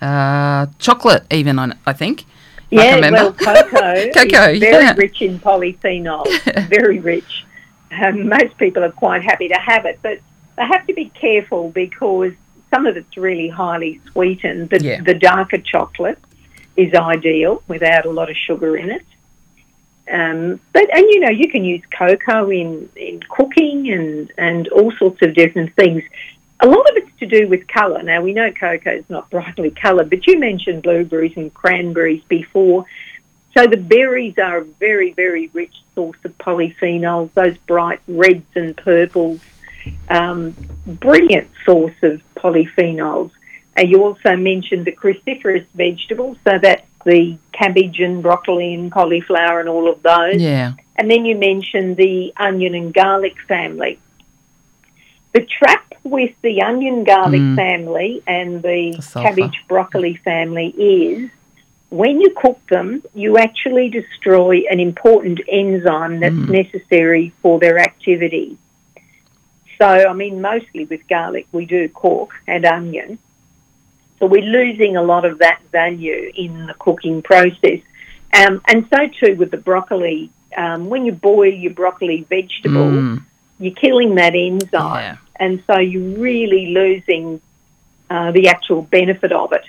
[0.00, 2.22] uh, chocolate, even I, I think.
[2.22, 2.26] I
[2.70, 3.16] Yeah, remember.
[3.16, 4.94] well, cocoa, Cocoa, is very yeah.
[4.96, 7.46] rich in polyphenols, very rich.
[8.02, 10.18] Um, most people are quite happy to have it, but
[10.56, 12.32] they have to be careful because
[12.70, 14.70] some of it's really highly sweetened.
[14.70, 15.00] The, Yeah.
[15.02, 16.18] the darker chocolate
[16.76, 19.02] is ideal without a lot of sugar in it.
[20.10, 24.90] Um, but and you know you can use cocoa in, in cooking and, and all
[24.92, 26.02] sorts of different things.
[26.60, 28.02] A lot of it's to do with colour.
[28.02, 32.86] Now we know cocoa is not brightly coloured, but you mentioned blueberries and cranberries before.
[33.56, 38.76] So the berries are a very, very rich source of polyphenols, those bright reds and
[38.76, 39.40] purples,
[40.08, 40.54] um,
[40.86, 43.30] brilliant source of polyphenols.
[43.76, 49.60] Uh, you also mentioned the cruciferous vegetables, so that's the cabbage and broccoli and cauliflower
[49.60, 50.40] and all of those.
[50.40, 50.72] Yeah.
[50.96, 53.98] And then you mentioned the onion and garlic family.
[55.32, 57.56] The trap with the onion garlic Mm.
[57.56, 61.30] family and the The cabbage broccoli family is
[61.90, 68.56] when you cook them, you actually destroy an important enzyme that's necessary for their activity.
[69.78, 73.18] So, I mean, mostly with garlic, we do cork and onion.
[74.18, 77.80] So, we're losing a lot of that value in the cooking process.
[78.34, 80.30] Um, and so, too, with the broccoli.
[80.56, 83.22] Um, when you boil your broccoli vegetable, Mm.
[83.60, 85.02] you're killing that enzyme.
[85.02, 85.16] Yeah.
[85.36, 87.40] And so, you're really losing
[88.10, 89.64] uh, the actual benefit of it.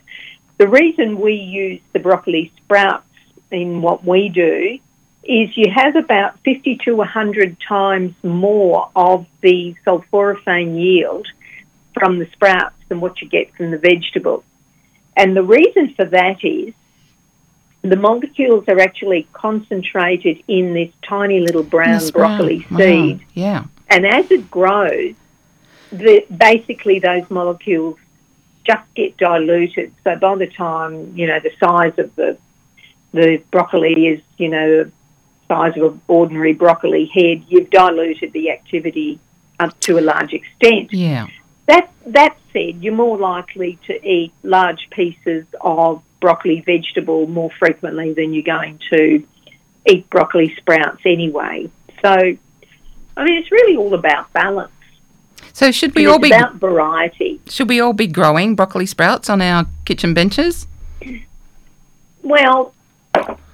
[0.58, 3.06] The reason we use the broccoli sprouts
[3.52, 4.80] in what we do
[5.24, 11.28] is you have about 50 to 100 times more of the sulforaphane yield
[11.94, 14.44] from the sprouts than what you get from the vegetable.
[15.16, 16.74] And the reason for that is
[17.82, 22.12] the molecules are actually concentrated in this tiny little brown brown.
[22.12, 22.78] broccoli Wow.
[22.78, 23.26] seed.
[23.34, 23.64] Yeah.
[23.90, 25.16] And as it grows,
[25.92, 27.98] the, basically those molecules
[28.64, 29.94] just get diluted.
[30.04, 32.38] So by the time you know the size of the
[33.12, 34.92] the broccoli is you know
[35.50, 39.20] size of an ordinary broccoli head, you've diluted the activity
[39.60, 40.94] up to a large extent.
[40.94, 41.28] Yeah.
[41.66, 48.14] That that said, you're more likely to eat large pieces of broccoli vegetable more frequently
[48.14, 49.26] than you're going to
[49.86, 51.70] eat broccoli sprouts anyway.
[52.02, 54.72] So, I mean, it's really all about balance.
[55.54, 57.42] So should we And all be about variety.
[57.48, 60.68] should we all be growing broccoli sprouts on our kitchen benches?
[62.24, 62.74] Well,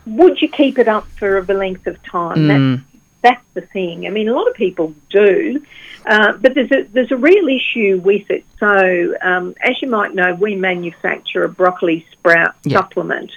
[0.05, 2.47] would you keep it up for a length of time?
[2.47, 2.81] That's Mm.
[3.21, 4.05] that's the thing.
[4.05, 5.59] I mean, a lot of people do,
[6.05, 8.43] uh, but there's a there's a real issue with it.
[8.59, 12.77] So, um, as you might know, we manufacture a broccoli sprout Yeah.
[12.77, 13.31] supplement,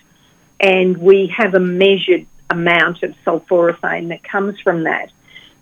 [0.60, 5.10] and we have a measured amount of sulforaphane that comes from that.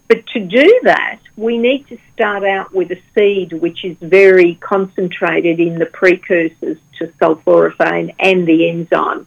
[0.09, 4.55] But to do that, we need to start out with a seed which is very
[4.57, 9.27] concentrated in the precursors to sulforaphane and the enzyme.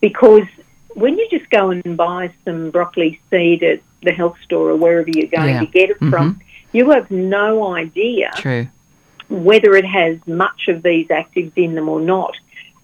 [0.00, 0.48] Because
[0.94, 5.08] when you just go and buy some broccoli seed at the health store or wherever
[5.10, 5.60] you're going Yeah.
[5.60, 6.40] to get it from, mm-hmm.
[6.72, 8.68] you have no idea True.
[9.28, 12.34] whether it has much of these actives in them or not.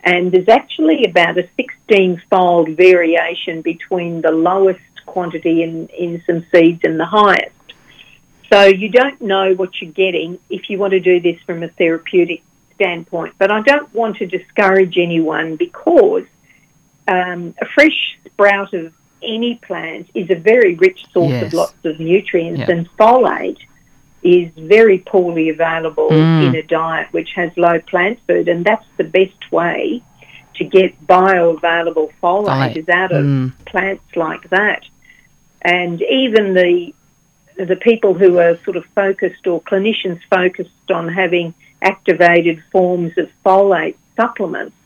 [0.04, 6.46] And there's actually about a 16 fold variation between the lowest quantity in, in some
[6.52, 7.54] seeds and the highest.
[8.52, 11.68] So you don't know what you're getting if you want to do this from a
[11.68, 12.42] therapeutic
[12.76, 13.34] standpoint.
[13.38, 16.24] But I don't want to discourage anyone because
[17.08, 18.92] um, a fresh sprout of
[19.22, 21.46] any plant is a very rich source Yes.
[21.46, 22.70] of lots of nutrients, Yeah.
[22.70, 23.58] and folate
[24.22, 26.46] is very poorly available Mm.
[26.48, 30.02] in a diet which has low plant food, and that's the best way
[30.56, 32.76] to get bioavailable folate Folate.
[32.76, 33.52] is out of Mm.
[33.64, 34.82] plants like that.
[35.62, 36.94] And even the
[37.56, 43.28] the people who are sort of focused or clinicians focused on having activated forms of
[43.44, 44.76] folate supplements,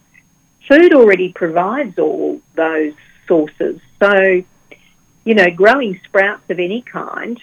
[0.69, 2.95] food already provides all those
[3.27, 3.81] sources.
[4.01, 4.43] So,
[5.25, 7.41] you know, growing sprouts of any kind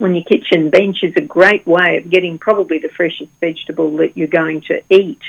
[0.00, 4.16] on your kitchen bench is a great way of getting probably the freshest vegetable that
[4.16, 5.20] you're going to eat.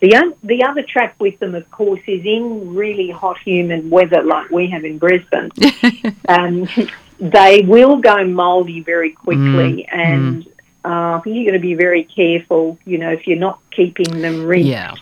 [0.00, 4.22] The, un- the other trap with them, of course, is in really hot, humid weather
[4.22, 5.50] like we have in Brisbane.
[6.28, 6.68] um,
[7.18, 10.46] they will go mouldy very quickly, and
[10.84, 12.78] uh, you're going to be very careful.
[12.86, 14.94] You know, if you're not keeping them rinsed Yeah.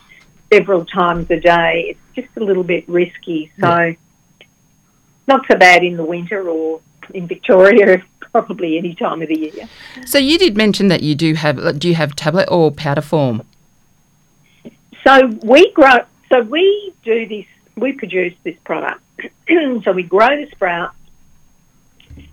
[0.53, 3.53] Several times a day, it's just a little bit risky.
[3.61, 3.95] So,
[5.27, 6.81] not so bad in the winter or
[7.15, 9.69] in Victoria, probably any time of the year.
[10.07, 13.43] So you did mention that you do have do you have tablet or powder form?
[15.05, 15.99] So we grow.
[16.31, 17.47] So we do this.
[17.77, 19.01] We produce this product.
[19.85, 20.97] so we grow the sprouts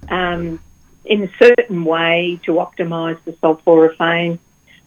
[0.10, 0.60] um,
[1.06, 4.39] in a certain way to optimise the sulforaphane.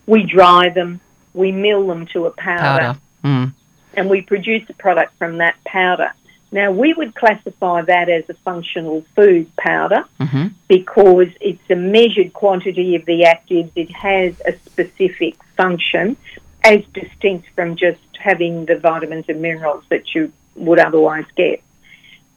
[0.06, 1.00] We dry them.
[1.34, 2.98] We mill them to a Powder.
[3.24, 3.52] Mm.
[3.94, 6.12] and we produce a product from that powder.
[6.50, 12.34] Now, we would classify that as a functional food powder hmm because it's a measured
[12.34, 13.70] quantity of the actives.
[13.74, 16.16] It has a specific function
[16.62, 21.62] as distinct from just having the vitamins and minerals that you would otherwise get.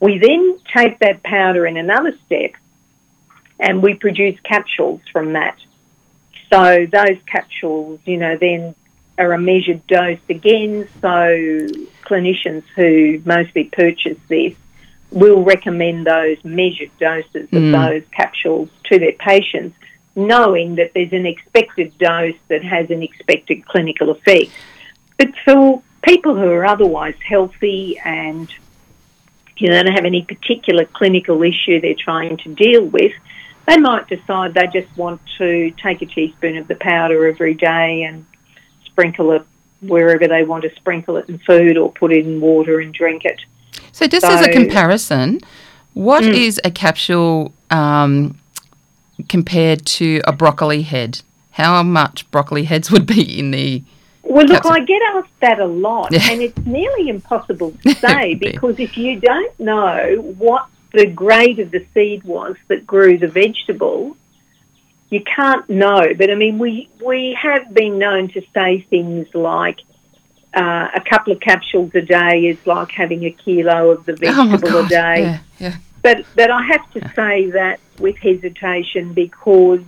[0.00, 2.52] We then take that powder in another step
[3.60, 5.58] and we produce capsules from that.
[6.50, 8.74] So those capsules, you know, then
[9.22, 10.88] are a measured dose again.
[11.00, 11.68] So
[12.04, 14.54] clinicians who mostly purchase this
[15.10, 17.72] will recommend those measured doses of Mm.
[17.72, 19.76] those capsules to their patients,
[20.16, 24.50] knowing that there's an expected dose that has an expected clinical effect.
[25.18, 28.48] But for people who are otherwise healthy and
[29.58, 33.12] you know, don't have any particular clinical issue they're trying to deal with,
[33.68, 38.02] they might decide they just want to take a teaspoon of the powder every day
[38.02, 38.24] and
[38.92, 39.42] sprinkle it
[39.80, 43.24] wherever they want to sprinkle it in food or put it in water and drink
[43.24, 43.40] it.
[43.90, 45.40] So, just as a comparison,
[45.94, 46.32] what mm.
[46.32, 48.38] is a capsule um,
[49.28, 51.22] compared to a broccoli head?
[51.52, 53.82] How much broccoli heads would be in the
[54.22, 58.78] well, look, I get asked that a lot, and it's nearly impossible to say because
[58.78, 64.16] if you don't know what the grade of the seed was that grew the vegetable,
[65.12, 66.14] you can't know.
[66.16, 69.78] But I mean, we we have been known to say things like
[70.54, 74.16] uh, a couple of capsules a day is like having a kilo of the oh
[74.16, 75.20] vegetable oh a day.
[75.20, 75.76] Yeah, yeah.
[76.00, 77.14] But but I have to yeah.
[77.14, 79.80] say that with hesitation because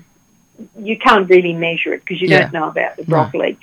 [0.79, 2.43] you can't really measure it because you yeah.
[2.43, 3.59] don't know about the broccoli.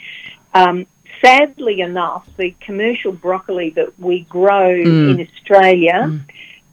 [0.56, 0.64] No.
[0.64, 0.88] Um,
[1.24, 5.12] sadly enough, the commercial broccoli that we grow mm.
[5.12, 6.22] in Australia mm.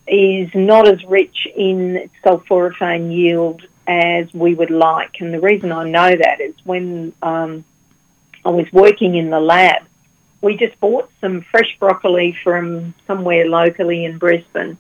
[0.06, 5.20] is not as rich in sulforaphane yield as we would like.
[5.20, 7.64] And the reason I know that is when um,
[8.44, 9.82] I was working in the lab,
[10.42, 14.76] we just bought some fresh broccoli from somewhere locally in Brisbane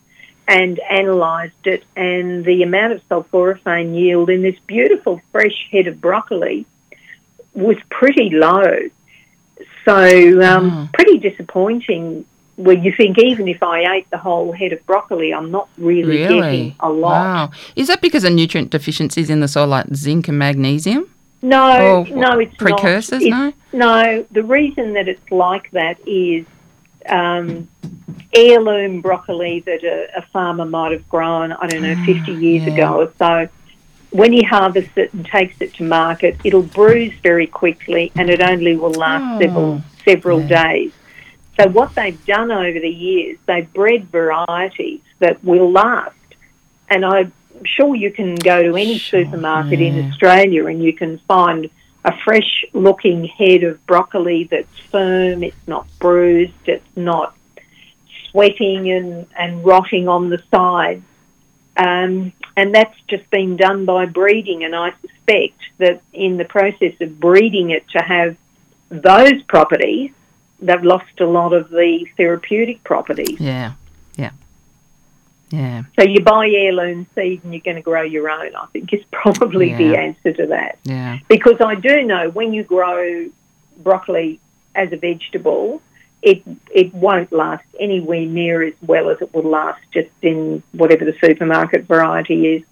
[0.46, 6.00] and analysed it, and the amount of sulforaphane yield in this beautiful fresh head of
[6.00, 6.64] broccoli
[7.52, 8.88] was pretty low.
[9.84, 10.88] So, um, oh.
[10.94, 12.24] pretty disappointing
[12.58, 16.18] where you think even if I ate the whole head of broccoli, I'm not really,
[16.18, 16.40] really?
[16.40, 17.12] getting a lot.
[17.12, 17.50] Wow.
[17.76, 21.08] Is that because of nutrient deficiencies in the soil like zinc and magnesium?
[21.40, 23.24] No, or no, it's precursors.
[23.24, 23.54] Not.
[23.54, 24.26] It's, no, no.
[24.32, 26.46] The reason that it's like that is
[27.08, 27.68] um,
[28.34, 31.52] heirloom broccoli that a, a, farmer might have grown.
[31.52, 32.74] I don't know, ah, fifty years yeah.
[32.74, 33.48] ago or so.
[34.10, 38.40] When he harvests it and takes it to market, it'll bruise very quickly, and it
[38.40, 40.64] only will last oh, several several yeah.
[40.64, 40.92] days.
[41.58, 46.14] So what they've done over the years, they've bred varieties that will last.
[46.88, 47.32] And I'm
[47.64, 49.88] sure you can go to any sure, supermarket yeah.
[49.88, 51.68] in Australia and you can find
[52.04, 57.36] a fresh looking head of broccoli that's firm, it's not bruised, it's not
[58.30, 61.02] sweating and, and rotting on the sides.
[61.76, 64.62] Um, and that's just been done by breeding.
[64.64, 68.36] And I suspect that in the process of breeding it to have
[68.90, 70.12] those properties,
[70.60, 73.38] they've lost a lot of the therapeutic properties.
[73.40, 73.72] Yeah,
[74.16, 74.32] yeah,
[75.50, 75.84] yeah.
[75.98, 78.54] So you buy heirloom seed and you're going to grow your own.
[78.54, 79.78] I think is probably yeah.
[79.78, 80.78] the answer to that.
[80.84, 81.18] Yeah.
[81.28, 83.28] Because I do know when you grow
[83.78, 84.40] broccoli
[84.74, 85.82] as a vegetable,
[86.22, 86.42] it
[86.74, 91.16] it won't last anywhere near as well as it will last just in whatever the
[91.20, 92.62] supermarket variety is.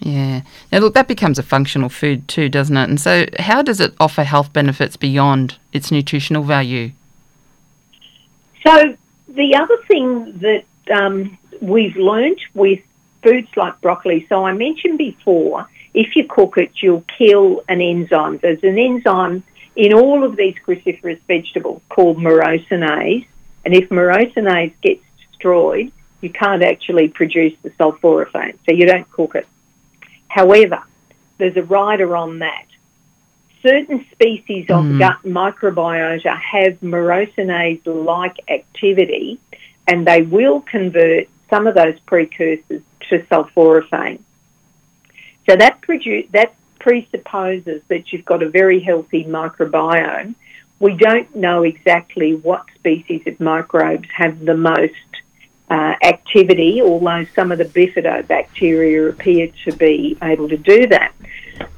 [0.00, 0.42] Yeah.
[0.70, 2.88] Now, look, that becomes a functional food too, doesn't it?
[2.88, 6.92] And so, how does it offer health benefits beyond its nutritional value?
[8.66, 8.96] So
[9.28, 12.80] the other thing that um, we've learnt with
[13.22, 18.38] foods like broccoli, so I mentioned before, if you cook it, you'll kill an enzyme.
[18.38, 19.42] There's an enzyme
[19.76, 23.26] in all of these cruciferous vegetables called myrosinase,
[23.64, 29.34] and if myrosinase gets destroyed, you can't actually produce the sulforaphane, so you don't cook
[29.34, 29.46] it.
[30.28, 30.82] However,
[31.38, 32.66] there's a rider on that
[33.62, 34.98] certain species of mm.
[34.98, 39.38] gut microbiota have myrosinase-like activity,
[39.86, 44.20] and they will convert some of those precursors to sulforaphane.
[45.48, 50.34] So that produce, that presupposes that you've got a very healthy microbiome.
[50.78, 54.94] We don't know exactly what species of microbes have the most
[55.70, 61.12] uh, activity, although some of the bifidobacteria appear to be able to do that.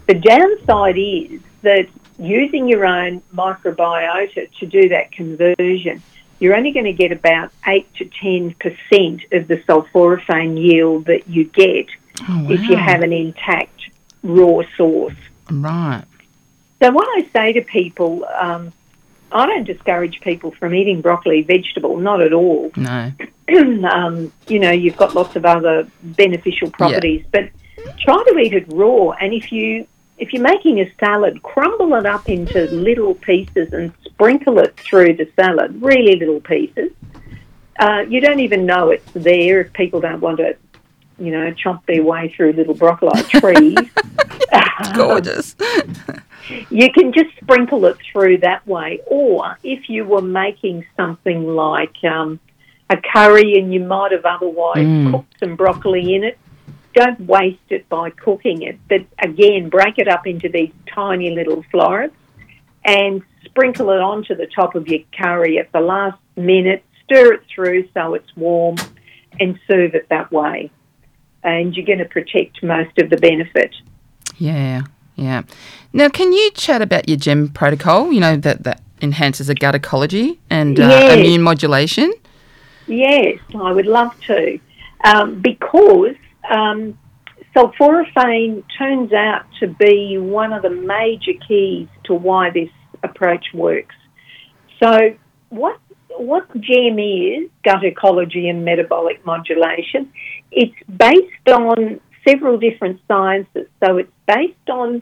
[0.06, 1.88] The downside is that
[2.18, 6.02] using your own microbiota to do that conversion,
[6.38, 11.44] you're only going to get about 8 to 10% of the sulforaphane yield that you
[11.44, 11.86] get
[12.28, 12.50] oh, wow.
[12.50, 13.90] if you have an intact
[14.22, 15.14] raw source.
[15.50, 16.04] Right.
[16.80, 18.72] So, what I say to people, um,
[19.32, 22.70] I don't discourage people from eating broccoli vegetable, not at all.
[22.76, 23.12] No.
[23.90, 27.28] um, you know, you've got lots of other beneficial properties, yeah.
[27.76, 29.10] but try to eat it raw.
[29.10, 29.86] And if you
[30.18, 35.14] if you're making a salad, crumble it up into little pieces and sprinkle it through
[35.14, 36.92] the salad, really little pieces.
[37.78, 40.56] Uh, you don't even know it's there if people don't want to,
[41.18, 43.76] you know, chomp their way through little broccoli trees.
[44.94, 45.56] Gorgeous.
[46.70, 49.00] you can just sprinkle it through that way.
[49.06, 52.38] Or if you were making something like um,
[52.90, 55.10] a curry and you might have otherwise mm.
[55.10, 56.38] cooked some broccoli in it,
[56.94, 61.64] don't waste it by cooking it, but again, break it up into these tiny little
[61.70, 62.14] florets
[62.84, 66.84] and sprinkle it onto the top of your curry at the last minute.
[67.04, 68.76] Stir it through so it's warm
[69.38, 70.70] and serve it that way.
[71.42, 73.74] And you're going to protect most of the benefit.
[74.38, 74.82] Yeah,
[75.16, 75.42] yeah.
[75.92, 78.12] Now, can you chat about your GEM protocol?
[78.12, 81.18] You know, that, that enhances the gut ecology and uh, Yes.
[81.18, 82.12] immune modulation.
[82.86, 84.58] Yes, I would love to.
[85.04, 86.16] Um, because
[86.50, 86.98] um,
[87.54, 92.68] sulforaphane turns out to be one of the major keys to why this
[93.02, 93.94] approach works.
[94.82, 95.16] So,
[95.50, 95.78] what
[96.16, 100.12] what GEM is, gut ecology and metabolic modulation,
[100.52, 103.66] it's based on several different sciences.
[103.84, 105.00] So, it's based on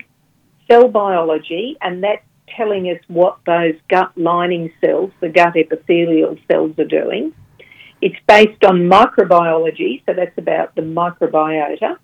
[0.70, 2.24] cell biology, and that's
[2.56, 7.32] telling us what those gut lining cells, the gut epithelial cells, are doing.
[8.02, 11.98] It's based on microbiology, so that's about the microbiota.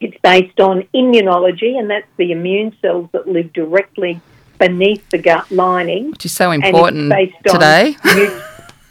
[0.00, 4.22] It's based on immunology, and that's the immune cells that live directly
[4.58, 6.12] beneath the gut lining.
[6.12, 7.12] Which is so important
[7.46, 7.96] today.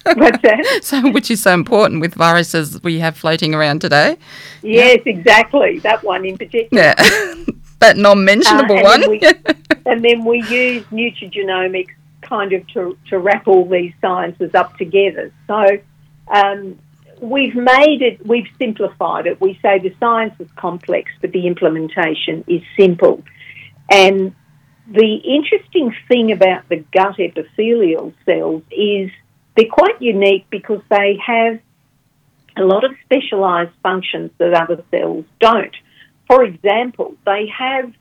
[0.03, 0.80] What's that?
[0.84, 4.17] so, which is so important with viruses we have floating around today.
[4.61, 5.80] Yes, exactly.
[5.80, 6.84] That one in particular.
[6.84, 6.93] Yeah,
[7.80, 9.03] that non-mentionable Uh, one.
[9.03, 9.22] and, then we,
[9.86, 15.34] and then we use nutrigenomics kind of to, to wrap all these sciences up together.
[15.47, 15.80] So
[16.28, 16.80] um,
[17.19, 19.39] we've made it, we've simplified it.
[19.39, 23.24] We say the science is complex, but the implementation is simple.
[23.89, 24.34] And
[24.88, 29.11] the interesting thing about the gut epithelial cells is
[29.55, 31.59] they're quite unique because they have
[32.57, 35.76] a lot of specialised functions that other cells don't.
[36.28, 37.93] For example, they have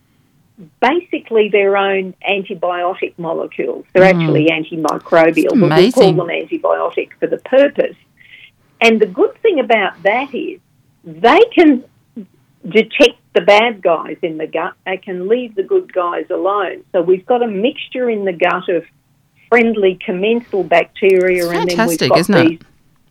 [0.81, 3.85] basically their own antibiotic molecules.
[3.93, 4.21] They're Mm.
[4.21, 7.97] actually antimicrobial, but we call them antibiotic for the purpose.
[8.81, 10.61] And the good thing about that is
[11.05, 11.85] they can
[12.69, 14.75] detect the bad guys in the gut.
[14.87, 16.85] They can leave the good guys alone.
[16.93, 18.85] So we've got a mixture in the gut of
[19.49, 22.59] friendly commensal bacteria, and then we've got these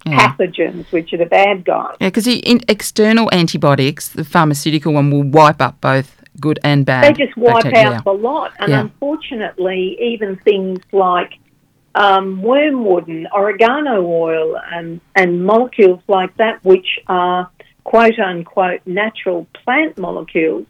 [0.05, 0.28] Yeah.
[0.30, 1.95] pathogens, which are the bad guys.
[1.99, 7.03] Yeah, because in external antibiotics, the pharmaceutical one will wipe up both good and bad.
[7.03, 7.95] They just wipe bacteria.
[7.97, 8.53] out the lot.
[8.59, 8.80] And Yeah.
[8.82, 11.34] unfortunately, even things like
[11.96, 17.50] um, wormwood and oregano oil and, and molecules like that, which are
[17.84, 20.66] quote unquote natural plant molecules,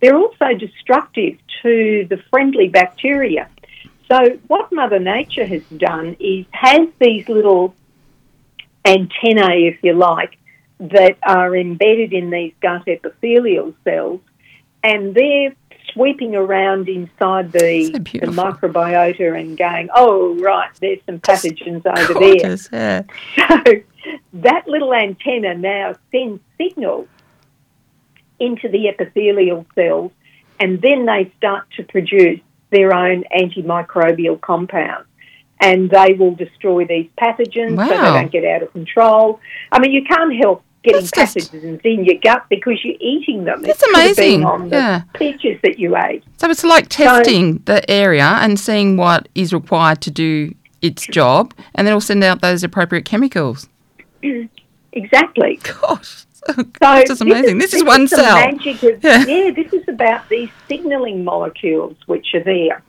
[0.00, 3.48] they're also destructive to the friendly bacteria.
[4.10, 7.74] So, what Mother Nature has done is has these little
[8.84, 10.36] antennae, if you like,
[10.80, 14.20] that are embedded in these gut epithelial cells,
[14.82, 15.54] and they're
[15.92, 22.18] sweeping around inside the, So the microbiota and going, oh, right, there's some pathogens over
[22.18, 22.56] there.
[22.72, 23.02] Yeah.
[24.04, 27.06] So that little antenna now sends signals
[28.40, 30.10] into the epithelial cells,
[30.58, 32.40] and then they start to produce
[32.70, 35.06] their own antimicrobial compounds.
[35.60, 39.38] And they will destroy these pathogens so they don't get out of control.
[39.70, 43.44] I mean, you can't help getting That's just- pathogens in your gut because you're eating
[43.44, 43.62] them.
[43.62, 44.44] That's It could have been amazing.
[44.44, 45.02] on the Yeah.
[45.14, 46.24] peaches that you ate.
[46.38, 51.54] So it's like testing the area and seeing what is required to do its job,
[51.74, 53.68] and then it'll send out those appropriate chemicals.
[54.94, 55.58] Exactly.
[55.62, 57.56] Gosh, So this is amazing.
[57.58, 58.36] This, is one the cell.
[58.36, 58.62] of-
[59.02, 59.24] Yeah.
[59.26, 59.50] yeah.
[59.52, 62.82] this is about these signalling molecules which are there.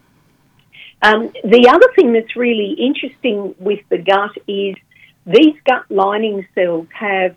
[1.02, 4.76] Um, the other thing that's really interesting with the gut is
[5.26, 7.36] these gut lining cells have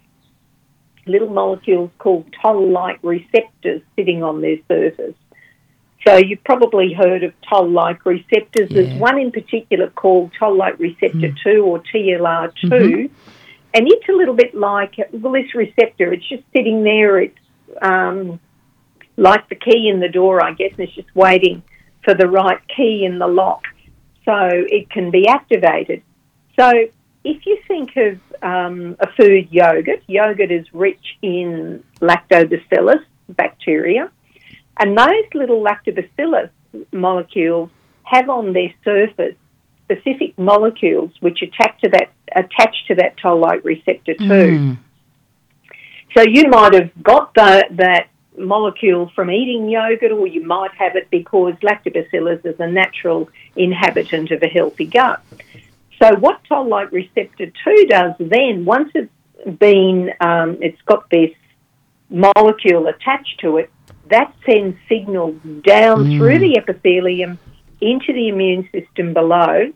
[1.07, 5.14] little molecules called toll-like receptors sitting on their surface.
[6.07, 8.68] So you've probably heard of toll-like receptors.
[8.70, 12.68] There's one in particular called toll-like receptor 2 or TLR2.
[12.68, 13.11] Mhm.
[13.74, 17.18] And it's a little bit like, well, this receptor, it's just sitting there.
[17.18, 17.38] It's
[17.82, 18.38] um,
[19.16, 21.62] like the key in the door, I guess, and it's just waiting
[22.04, 23.64] for the right key in the lock
[24.24, 26.02] so it can be activated.
[26.59, 26.70] So
[27.26, 34.10] if you think of um, a food yogurt, yogurt is rich in lactobacillus bacteria,
[34.78, 36.50] and those little lactobacillus
[36.92, 37.68] molecules
[38.04, 39.34] have on their surface
[39.84, 44.50] specific molecules which attach to that attach to that toll-like receptor too.
[44.58, 44.78] Mm.
[46.16, 48.08] So you might have got the, that
[48.38, 54.30] molecule from eating yogurt, or you might have it because lactobacillus is a natural inhabitant
[54.30, 55.22] of a healthy gut.
[56.03, 59.11] So what toll-like receptor two does then, once it's
[59.59, 61.30] been, um, it's got this
[62.11, 63.70] molecule attached to it,
[64.11, 66.18] that sends signals down Mm.
[66.18, 67.38] through the epithelium
[67.80, 69.72] into the immune system below,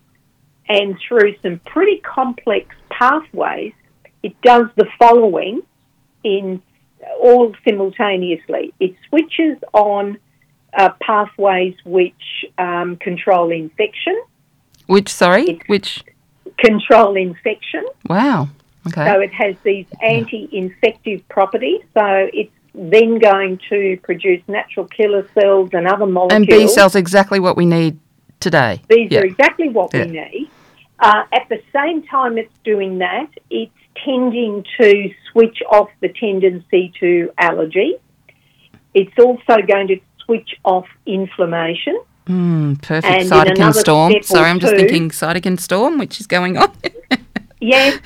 [0.69, 3.73] and through some pretty complex pathways,
[4.23, 5.63] it does the following
[6.23, 6.63] in
[7.21, 8.73] all simultaneously.
[8.79, 10.19] It switches on
[10.77, 14.23] uh, pathways which um, control infection,
[14.91, 16.03] Which, sorry, It's- which,
[16.59, 17.85] control infection.
[18.09, 18.49] wow.
[18.89, 19.07] Okay.
[19.07, 21.81] So it has these anti-infective properties.
[21.97, 26.37] So it's then going to produce natural killer cells and other molecules.
[26.37, 27.99] and B cells exactly what we need
[28.41, 28.81] today.
[28.89, 29.21] These Yeah.
[29.21, 30.07] are exactly what Yeah.
[30.07, 30.49] we need.
[30.99, 33.73] Uh, at the same time it's doing that, it's
[34.05, 37.95] tending to switch off the tendency to allergy.
[38.95, 41.99] It's also going to switch off inflammation.
[42.31, 43.23] Mm, perfect.
[43.23, 44.23] And cytokine storm.
[44.23, 46.73] Sorry, I'm just thinking cytokine storm, which is going on.
[47.63, 48.01] Yes,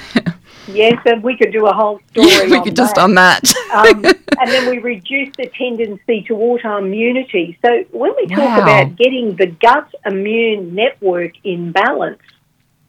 [0.66, 3.44] yes, and we could do a whole story yeah, we could just on that.
[3.72, 4.04] um,
[4.40, 7.56] and then we reduce the tendency to autoimmunity.
[7.64, 8.62] So when we talk Wow.
[8.62, 12.18] about getting the gut immune network in balance,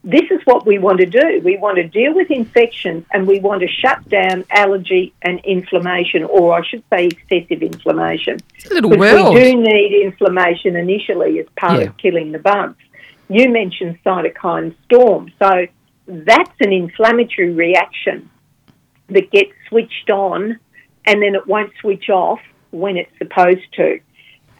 [0.05, 1.41] this is what we want to do.
[1.43, 6.23] We want to deal with infections and we want to shut down allergy and inflammation,
[6.23, 8.37] or I should say excessive inflammation.
[8.55, 9.33] It's a little world.
[9.33, 11.87] we do need inflammation initially as part Yeah.
[11.87, 12.77] of killing the bugs.
[13.29, 15.31] You mentioned cytokine storm.
[15.39, 15.65] So
[16.07, 18.29] that's an inflammatory reaction
[19.07, 20.59] that gets switched on
[21.05, 22.39] and then it won't switch off
[22.69, 23.99] when it's supposed to.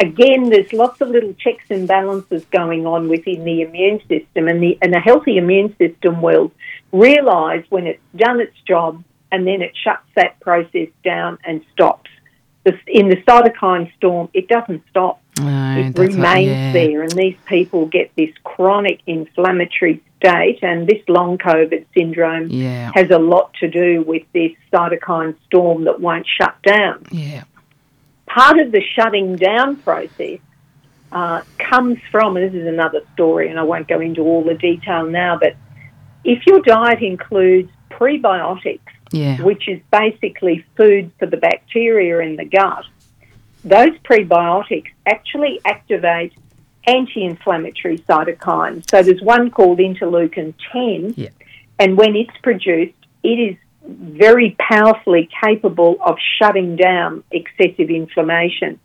[0.02, 4.62] Again, there's lots of little checks and balances going on within the immune system, and,
[4.62, 6.52] the, and a healthy immune system will
[6.92, 12.10] realise when it's done its job and then it shuts that process down and stops.
[12.88, 16.74] In the cytokine storm, it doesn't stop No, it what- remains yeah.
[16.74, 22.92] there, and these people get this chronic inflammatory state, and this long COVID syndrome Yeah.
[22.96, 27.04] has a lot to do with this cytokine storm that won't shut down.
[27.12, 27.44] Yeah.
[28.36, 30.40] Part of the shutting down process
[31.10, 34.56] uh, comes from, and this is another story, and I won't go into all the
[34.56, 35.56] detail now, but
[36.26, 38.82] if your diet includes prebiotics,
[39.14, 39.42] Yeah.
[39.42, 42.84] which is basically food for the bacteria in the gut,
[43.64, 46.34] those prebiotics actually activate
[46.88, 48.84] anti inflammatory cytokines.
[48.92, 51.30] So there's one called interleukin 10, Yeah.
[51.80, 53.56] and when it's produced, it is
[53.88, 58.80] very powerfully capable of shutting down excessive inflammation.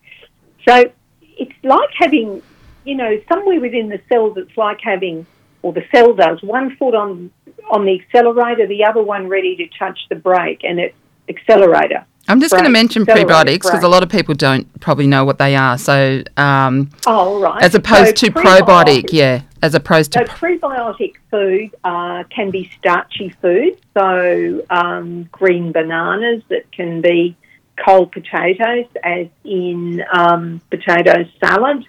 [0.69, 0.91] So
[1.23, 2.43] it's like having,
[2.85, 5.27] you know, somewhere within the cells, it's like having,
[5.63, 7.31] or the cell does, one foot on
[7.71, 10.97] on the accelerator, the other one ready to touch the brake, and it's
[11.29, 12.05] accelerator.
[12.31, 15.39] I'm just going to mention prebiotics because a lot of people don't probably know what
[15.39, 15.77] they are.
[15.77, 17.63] So, um, Oh, right.
[17.63, 22.71] as opposed So to probiotic, yeah, as opposed So to prebiotic food uh, can be
[22.79, 27.37] starchy food, so um, green bananas that can be
[27.85, 31.85] cold potatoes, as in um, potato salad.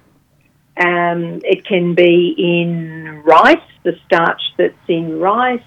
[0.78, 5.62] Um, it can be in rice, the starch that's in rice.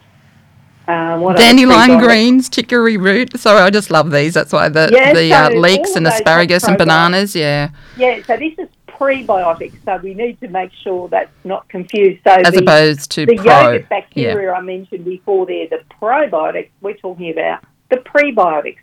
[0.87, 3.39] What dandelion greens, chicory root.
[3.39, 4.35] Sorry, I just love these.
[4.35, 7.35] That's why the Yeah, the uh, leeks and asparagus and bananas.
[7.35, 12.21] Yeah, Yeah, so this is prebiotics, so we need to make sure that's not confused.
[12.27, 13.45] So as the, opposed to the pro.
[13.45, 18.79] yogurt Yeah, bacteria I mentioned before there, the probiotics, we're talking about the prebiotics.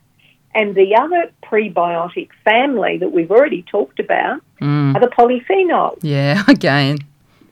[0.53, 5.99] And the other prebiotic family that we've already talked about Mm, are the polyphenols.
[6.01, 6.43] yeah.
[6.47, 6.97] Again,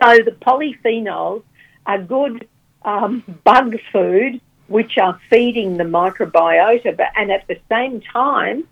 [0.03, 1.43] So the polyphenols
[1.85, 2.47] are good
[2.83, 8.67] um, bug food, which are feeding the microbiota, but and at the same time,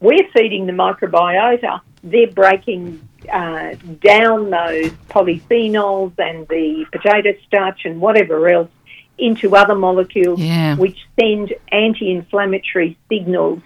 [0.00, 1.80] we're feeding the microbiota.
[2.02, 8.70] They're breaking uh, down those polyphenols and the potato starch and whatever else
[9.18, 10.76] into other molecules, Yeah.
[10.76, 13.60] which send anti-inflammatory signals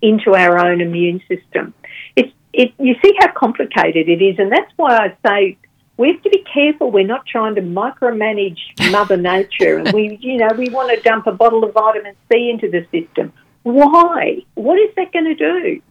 [0.00, 1.74] into our own immune system.
[2.16, 5.58] It's, it, you see how complicated it is, and that's why I say
[5.96, 6.90] we have to be careful.
[6.90, 8.58] We're not trying to micromanage
[8.90, 12.50] Mother Nature, and we, you know, we want to dump a bottle of vitamin C
[12.50, 13.32] into the system.
[13.62, 14.38] Why?
[14.54, 15.82] What is that going to do?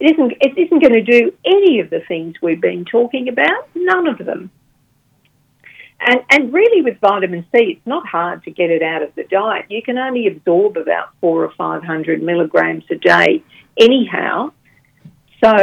[0.00, 0.32] It isn't.
[0.40, 3.68] It isn't going to do any of the things we've been talking about.
[3.74, 4.50] None of them.
[6.04, 9.22] And, and really, with vitamin C, it's not hard to get it out of the
[9.24, 9.66] diet.
[9.68, 13.44] You can only absorb about four or five hundred milligrams a day,
[13.78, 14.50] anyhow.
[15.42, 15.54] So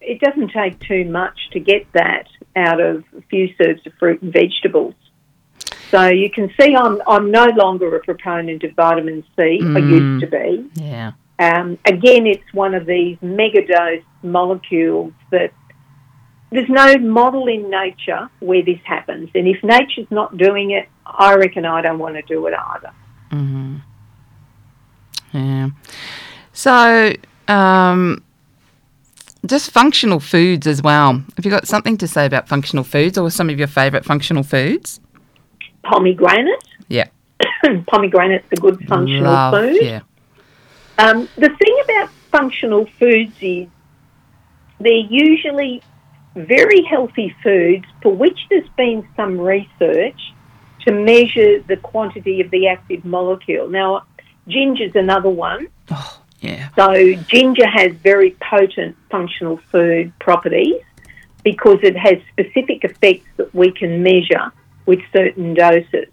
[0.00, 4.22] it doesn't take too much to get that out of a few serves of fruit
[4.22, 4.94] and vegetables.
[5.90, 9.60] So you can see I'm I'm no longer a proponent of vitamin C.
[9.62, 10.70] I used to be.
[10.74, 11.12] yeah.
[11.40, 15.52] Um, again, it's one of these megadose molecules that
[16.50, 19.30] there's no model in nature where this happens.
[19.34, 22.92] And if nature's not doing it, I reckon I don't want to do it either.
[23.30, 23.76] hmm
[25.32, 25.70] Yeah.
[26.52, 27.12] So,
[27.46, 28.24] um,
[29.46, 31.14] just functional foods as well.
[31.36, 34.42] Have you got something to say about functional foods or some of your favourite functional
[34.42, 35.00] foods?
[35.82, 36.64] Pomegranate.
[36.88, 37.08] Yeah.
[37.86, 39.82] Pomegranate's a good functional Love, food.
[39.82, 40.00] Yeah.
[40.98, 43.68] Um, the thing about functional foods is
[44.80, 45.82] they're usually
[46.34, 50.20] very healthy foods for which there's been some research
[50.86, 53.68] to measure the quantity of the active molecule.
[53.68, 54.04] Now,
[54.46, 55.68] ginger's another one.
[55.90, 56.68] Oh, yeah.
[56.76, 60.80] So, ginger has very potent functional food properties
[61.42, 64.52] because it has specific effects that we can measure
[64.86, 66.08] with certain doses.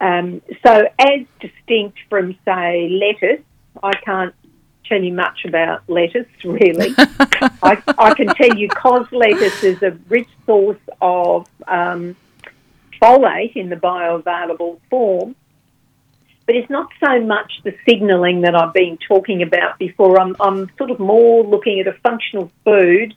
[0.00, 3.44] Um, so, as distinct from, say, lettuce,
[3.82, 4.34] I can't
[4.84, 6.94] tell you much about lettuce, really.
[7.62, 12.16] I, I, can tell you cos lettuce is a rich source of um,
[13.00, 15.36] folate in the bioavailable form,
[16.46, 20.20] but it's not so much the signalling that I've been talking about before.
[20.20, 23.14] I'm, I'm sort of more looking at a functional food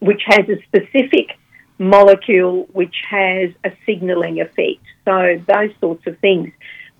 [0.00, 1.38] which has a specific
[1.78, 4.84] molecule which has a signalling effect.
[5.04, 6.52] So, those sorts of things.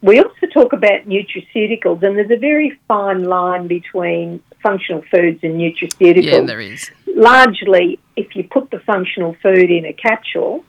[0.02, 5.58] We also talk about nutraceuticals, and there's a very fine line between functional foods and
[5.58, 6.24] nutraceuticals.
[6.24, 6.90] Yeah, there is.
[7.06, 10.64] Largely, if you put the functional food in a capsule,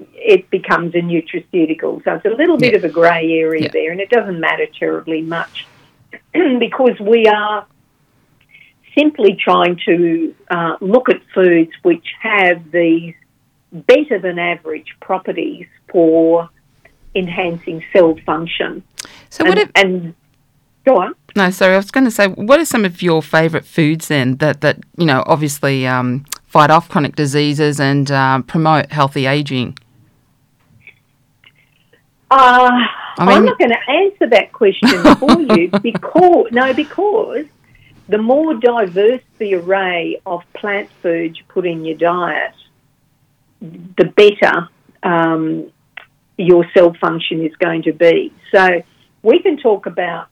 [0.00, 2.02] it becomes a nutraceutical.
[2.04, 2.78] So it's a little bit yeah.
[2.78, 3.70] of a grey area yeah.
[3.72, 5.66] there, and it doesn't matter terribly much
[6.32, 7.66] because we are
[8.96, 13.14] simply trying to uh, look at foods which have these
[13.72, 16.48] better than average properties for
[17.14, 18.82] enhancing cell function.
[19.30, 20.14] So and, what if, and
[20.84, 21.14] go on.
[21.36, 24.36] No, sorry, I was going to say, what are some of your favourite foods then
[24.36, 29.78] that that you know obviously um, fight off chronic diseases and uh, promote healthy aging?
[32.30, 32.70] Uh,
[33.18, 37.46] I mean, I'm not going to answer that question for you because no, because
[38.08, 42.54] the more diverse the array of plant foods you put in your diet,
[43.60, 44.68] the better
[45.02, 45.70] um,
[46.36, 48.32] your cell function is going to be.
[48.52, 48.82] So
[49.22, 50.28] we can talk about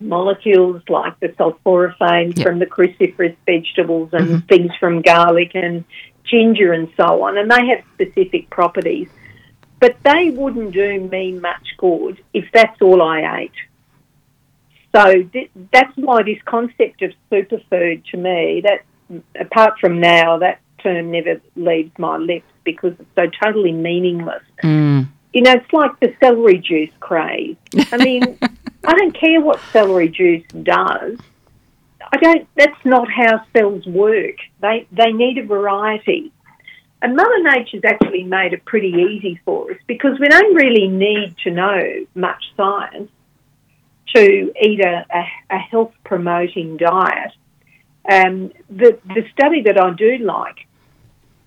[0.00, 2.46] molecules like the sulforaphane yep.
[2.46, 4.46] from the cruciferous vegetables and mm-hmm.
[4.46, 5.84] things from garlic and
[6.24, 9.08] ginger and so on, and they have specific properties.
[9.82, 13.50] But they wouldn't do me much good if that's all I ate.
[14.94, 18.84] So th- that's why this concept of superfood to me, that
[19.40, 24.44] apart from now, that term never leaves my lips because it's so totally meaningless.
[24.62, 25.08] Mm.
[25.32, 27.56] You know, it's like the celery juice craze.
[27.90, 28.38] I mean,
[28.84, 31.18] I don't care what celery juice does.
[32.12, 32.46] I don't.
[32.54, 34.36] That's not how cells work.
[34.60, 36.30] They they need a variety,
[37.02, 41.36] and Mother Nature's actually made it pretty easy for us because we don't really need
[41.44, 43.10] to know much science
[44.14, 47.32] to eat a, a, a health promoting diet.
[48.08, 50.66] Um, the the study that I do like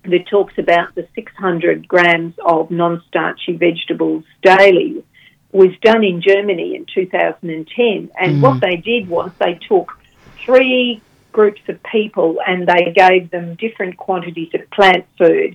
[0.04, 5.04] that talks about the 600 grams of non-starchy vegetables daily
[5.52, 8.10] was done in Germany in 2010.
[8.18, 8.40] And mm.
[8.40, 9.98] what they did was they took
[10.38, 11.00] three
[11.36, 15.54] groups of people and they gave them different quantities of plant food.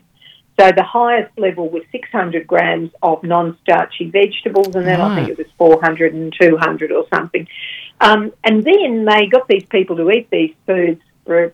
[0.60, 5.12] So the highest level was 600 grams of non-starchy vegetables, and then right.
[5.12, 7.48] I think it was 400 and 200 or something.
[8.00, 11.52] Um, and then they got these people to eat these foods for a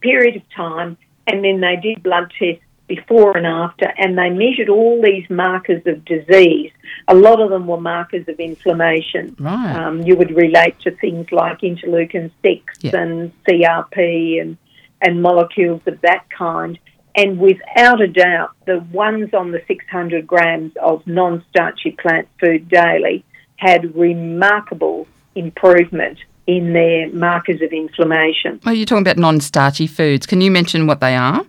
[0.00, 4.68] period of time, and then they did blood tests before and after, and they measured
[4.68, 6.72] all these markers of disease.
[7.06, 9.36] A lot of them were markers of inflammation.
[9.38, 9.76] Right.
[9.76, 12.96] Um, you would relate to things like interleukin 6 yeah.
[12.96, 14.56] and CRP and,
[15.00, 16.78] and molecules of that kind.
[17.14, 22.68] And without a doubt, the ones on the 600 grams of non starchy plant food
[22.68, 23.24] daily
[23.56, 28.58] had remarkable improvement in their markers of inflammation.
[28.64, 30.26] Well, you're talking about non-starchy foods.
[30.26, 31.44] Can you mention what they are?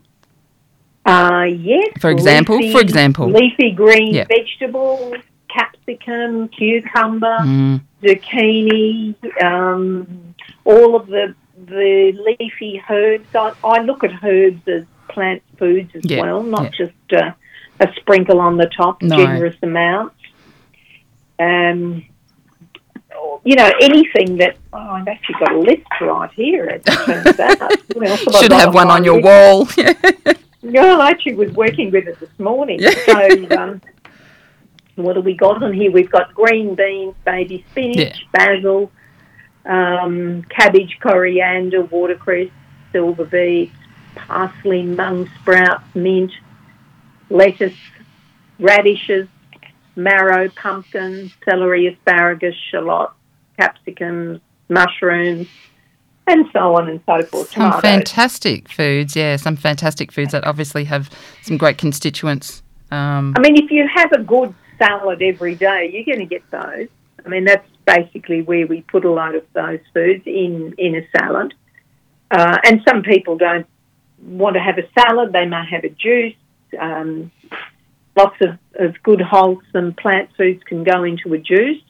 [1.10, 1.92] Uh, yes.
[2.00, 4.28] For example, leafy, for example, leafy green yep.
[4.28, 5.16] vegetables,
[5.48, 7.82] capsicum, cucumber, mm.
[8.04, 10.36] zucchini, um,
[10.66, 11.34] all of the
[11.66, 13.28] the leafy herbs.
[13.34, 16.22] I, I, look at herbs as plant foods as yep.
[16.22, 16.74] well, not yep.
[16.74, 17.32] just uh,
[17.80, 19.18] a sprinkle on the top, no.
[19.18, 20.16] generous amounts.
[21.40, 22.06] Um,
[23.44, 28.40] you know, anything that, oh, I've actually got a list right here, it turns out.
[28.40, 29.68] Should have one on your wall.
[30.62, 32.82] no, I actually was working with it this morning.
[32.82, 33.82] So, um,
[34.96, 35.92] what have we got on here?
[35.92, 38.14] We've got green beans, baby spinach, yeah.
[38.34, 38.92] basil,
[39.66, 42.52] um, cabbage, coriander, watercress,
[42.92, 43.76] silver beets,
[44.16, 46.32] parsley, mung sprouts, mint,
[47.30, 47.78] lettuce,
[48.60, 49.28] radishes,
[49.96, 53.12] marrow, pumpkin, celery, asparagus, shallot,
[53.58, 55.48] capsicums, mushrooms,
[56.30, 57.52] and so on and so forth.
[57.52, 57.82] Some tomatoes.
[57.82, 61.10] fantastic foods, yeah, some fantastic foods that obviously have
[61.44, 62.62] some great constituents.
[62.92, 66.50] Um, I mean, if you have a good salad every day, you're going to get
[66.52, 66.88] those.
[67.26, 71.08] I mean, that's basically where we put a lot of those foods in in a
[71.18, 71.54] salad.
[72.32, 73.68] Uh, and some people don't
[74.22, 76.36] want to have a salad; they may have a juice.
[76.80, 77.32] Um,
[78.16, 81.82] lots of, of good wholesome plant foods can go into a juice.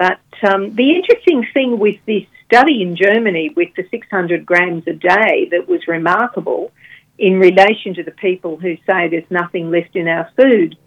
[0.00, 0.18] But
[0.50, 5.46] um, the interesting thing with this study in Germany with the 600 grams a day
[5.50, 6.72] that was remarkable
[7.18, 10.78] in relation to the people who say there's nothing left in our food.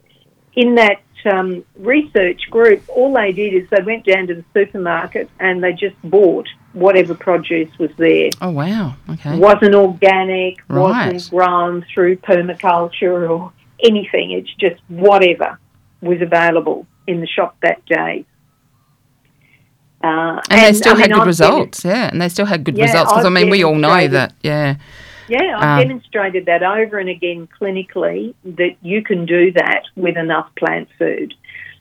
[0.56, 1.02] In that
[1.32, 5.74] um, research group, all they did is they went down to the supermarket and they
[5.74, 8.32] just bought whatever produce was there.
[8.42, 8.96] Oh, wow.
[9.12, 9.38] Okay.
[9.38, 11.14] Wasn't organic, Right.
[11.14, 13.54] wasn't grown through permaculture or
[13.84, 14.32] anything.
[14.32, 15.60] It's just whatever
[16.02, 18.26] was available in the shop that day.
[20.04, 22.10] Uh, And, they still I had mean, good I've results, yeah.
[22.10, 24.76] And they still had good Yeah, results because I mean we all know that, yeah.
[25.30, 30.18] Yeah, I've Um, demonstrated that over and again clinically that you can do that with
[30.18, 31.34] enough plant food.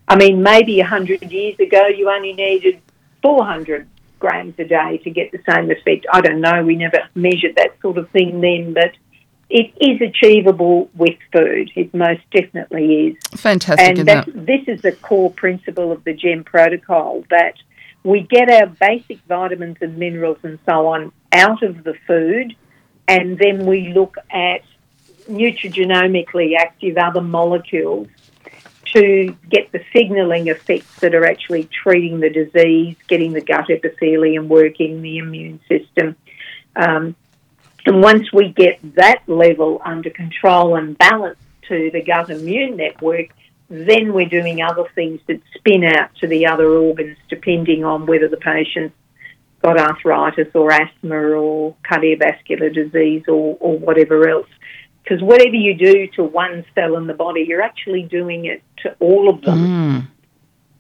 [0.07, 2.81] I mean, maybe 100 years ago you only needed
[3.23, 3.89] 400
[4.21, 6.07] grams a day to get the same effect.
[6.13, 8.93] I don't know, we never measured that sort of thing then, but
[9.51, 11.73] it is achievable with food.
[11.75, 13.17] It most definitely is.
[13.41, 17.55] Fantastic, And that, this is the core principle of the GEM protocol that
[18.05, 22.55] we get our basic vitamins and minerals and so on out of the food,
[23.09, 24.63] and then we look at
[25.29, 28.09] nutrigenomically active other molecules
[28.87, 34.49] to get the signalling effects that are actually treating the disease, getting the gut epithelium
[34.49, 36.17] working, the immune system.
[36.77, 37.17] Um,
[37.87, 41.39] and once we get that level under control and balance
[41.69, 43.29] to the gut immune network,
[43.73, 48.29] then we're doing other things that spin out to the other organs depending on whether
[48.29, 48.95] the patient's
[49.63, 54.49] got arthritis or asthma or cardiovascular disease or, or whatever else.
[55.03, 58.95] Because whatever you do to one cell in the body, you're actually doing it to
[59.01, 59.59] all of them.
[59.59, 60.07] Mm.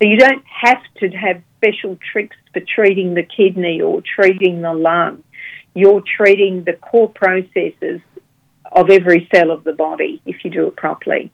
[0.00, 4.74] So you don't have to have special tricks for treating the kidney or treating the
[4.74, 5.24] lung.
[5.74, 8.00] You're treating the core processes
[8.70, 11.32] of every cell of the body if you do it properly.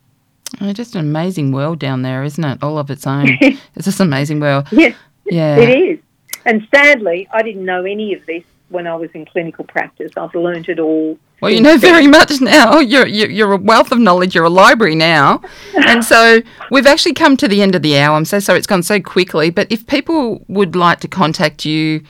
[0.60, 2.62] Oh, just an amazing world down there, isn't it?
[2.62, 3.28] All of its own.
[3.40, 4.66] it's just an amazing world.
[4.72, 4.96] Yes,
[5.26, 5.56] Yeah.
[5.56, 5.98] it is.
[6.44, 10.12] And sadly, I didn't know any of this when I was in clinical practice.
[10.16, 11.18] I've learned it all.
[11.40, 12.78] Well, you know very much now.
[12.80, 14.34] You're, you're you're a wealth of knowledge.
[14.34, 15.40] You're a library now,
[15.86, 16.40] and so
[16.70, 18.16] we've actually come to the end of the hour.
[18.16, 19.50] I'm so sorry it's gone so quickly.
[19.50, 22.02] But if people would like to contact you,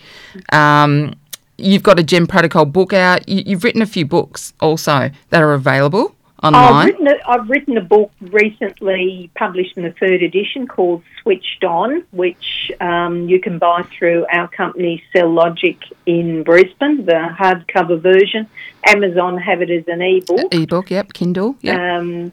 [0.53, 1.15] um,
[1.59, 3.29] you've got a Gem Protocol book out.
[3.29, 7.77] You, you've written a few books also that are available I've written, a, I've written
[7.77, 13.59] a book recently published in the third edition called Switched On, which um, you can
[13.59, 15.77] buy through our company Cell Logic
[16.07, 18.47] in Brisbane, the hardcover version.
[18.87, 20.55] Amazon have it as an ebook.
[20.55, 21.13] Ebook, yep.
[21.13, 21.79] Kindle, yep.
[21.79, 22.33] Um,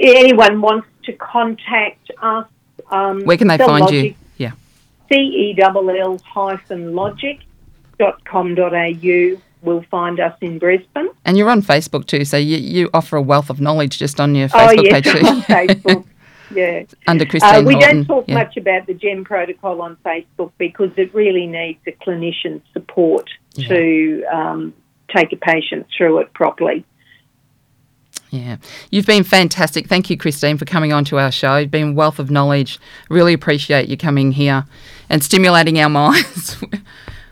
[0.00, 2.46] anyone wants to contact us.
[2.90, 4.14] Um, Where can they Cell find Logic, you?
[4.38, 4.52] Yeah.
[5.10, 7.40] C E L L hyphen logic
[7.98, 11.08] dot com dot au will find us in Brisbane.
[11.24, 14.34] And you're on Facebook too, so you, you offer a wealth of knowledge just on
[14.34, 15.26] your oh Facebook yes, page too.
[15.26, 16.04] on Facebook.
[16.50, 16.84] Yeah.
[17.06, 17.96] Under Christine Uh, we Houghton.
[17.96, 18.34] don't talk yeah.
[18.36, 24.24] much about the GEM protocol on Facebook because it really needs a clinician support to
[24.32, 24.72] um,
[25.14, 26.86] take a patient through it properly.
[28.30, 28.56] Yeah.
[28.90, 29.88] You've been fantastic.
[29.88, 31.56] Thank you, Christine, for coming on to our show.
[31.58, 32.78] You've been a wealth of knowledge.
[33.10, 34.64] Really appreciate you coming here
[35.10, 36.56] and stimulating our minds.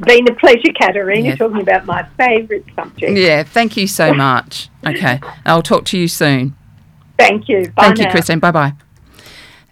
[0.05, 1.39] Been a pleasure, Katarina, Yes.
[1.39, 3.17] talking about my favourite subject.
[3.17, 4.69] yeah, thank you so much.
[4.87, 5.21] Okay.
[5.47, 6.55] I'll talk to you soon.
[7.19, 7.73] Thank you.
[7.75, 8.11] Bye Thank you, now.
[8.11, 8.39] Christine.
[8.39, 8.73] Bye bye.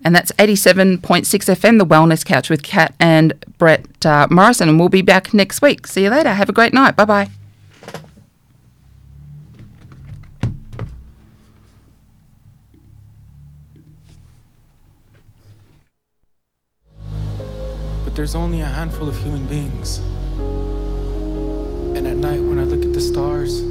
[0.03, 1.01] And that's 87.6
[1.49, 4.69] FM, The Wellness Couch with Kat and Brett uh, Morrison.
[4.69, 5.87] And we'll be back next week.
[5.87, 6.31] See you later.
[6.35, 6.97] Have a great night.
[6.97, 7.31] Bye bye.
[18.05, 20.01] But there's only a handful of human beings.
[21.95, 23.63] And at night, when I look at the stars,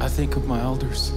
[0.00, 1.12] I think of my elders.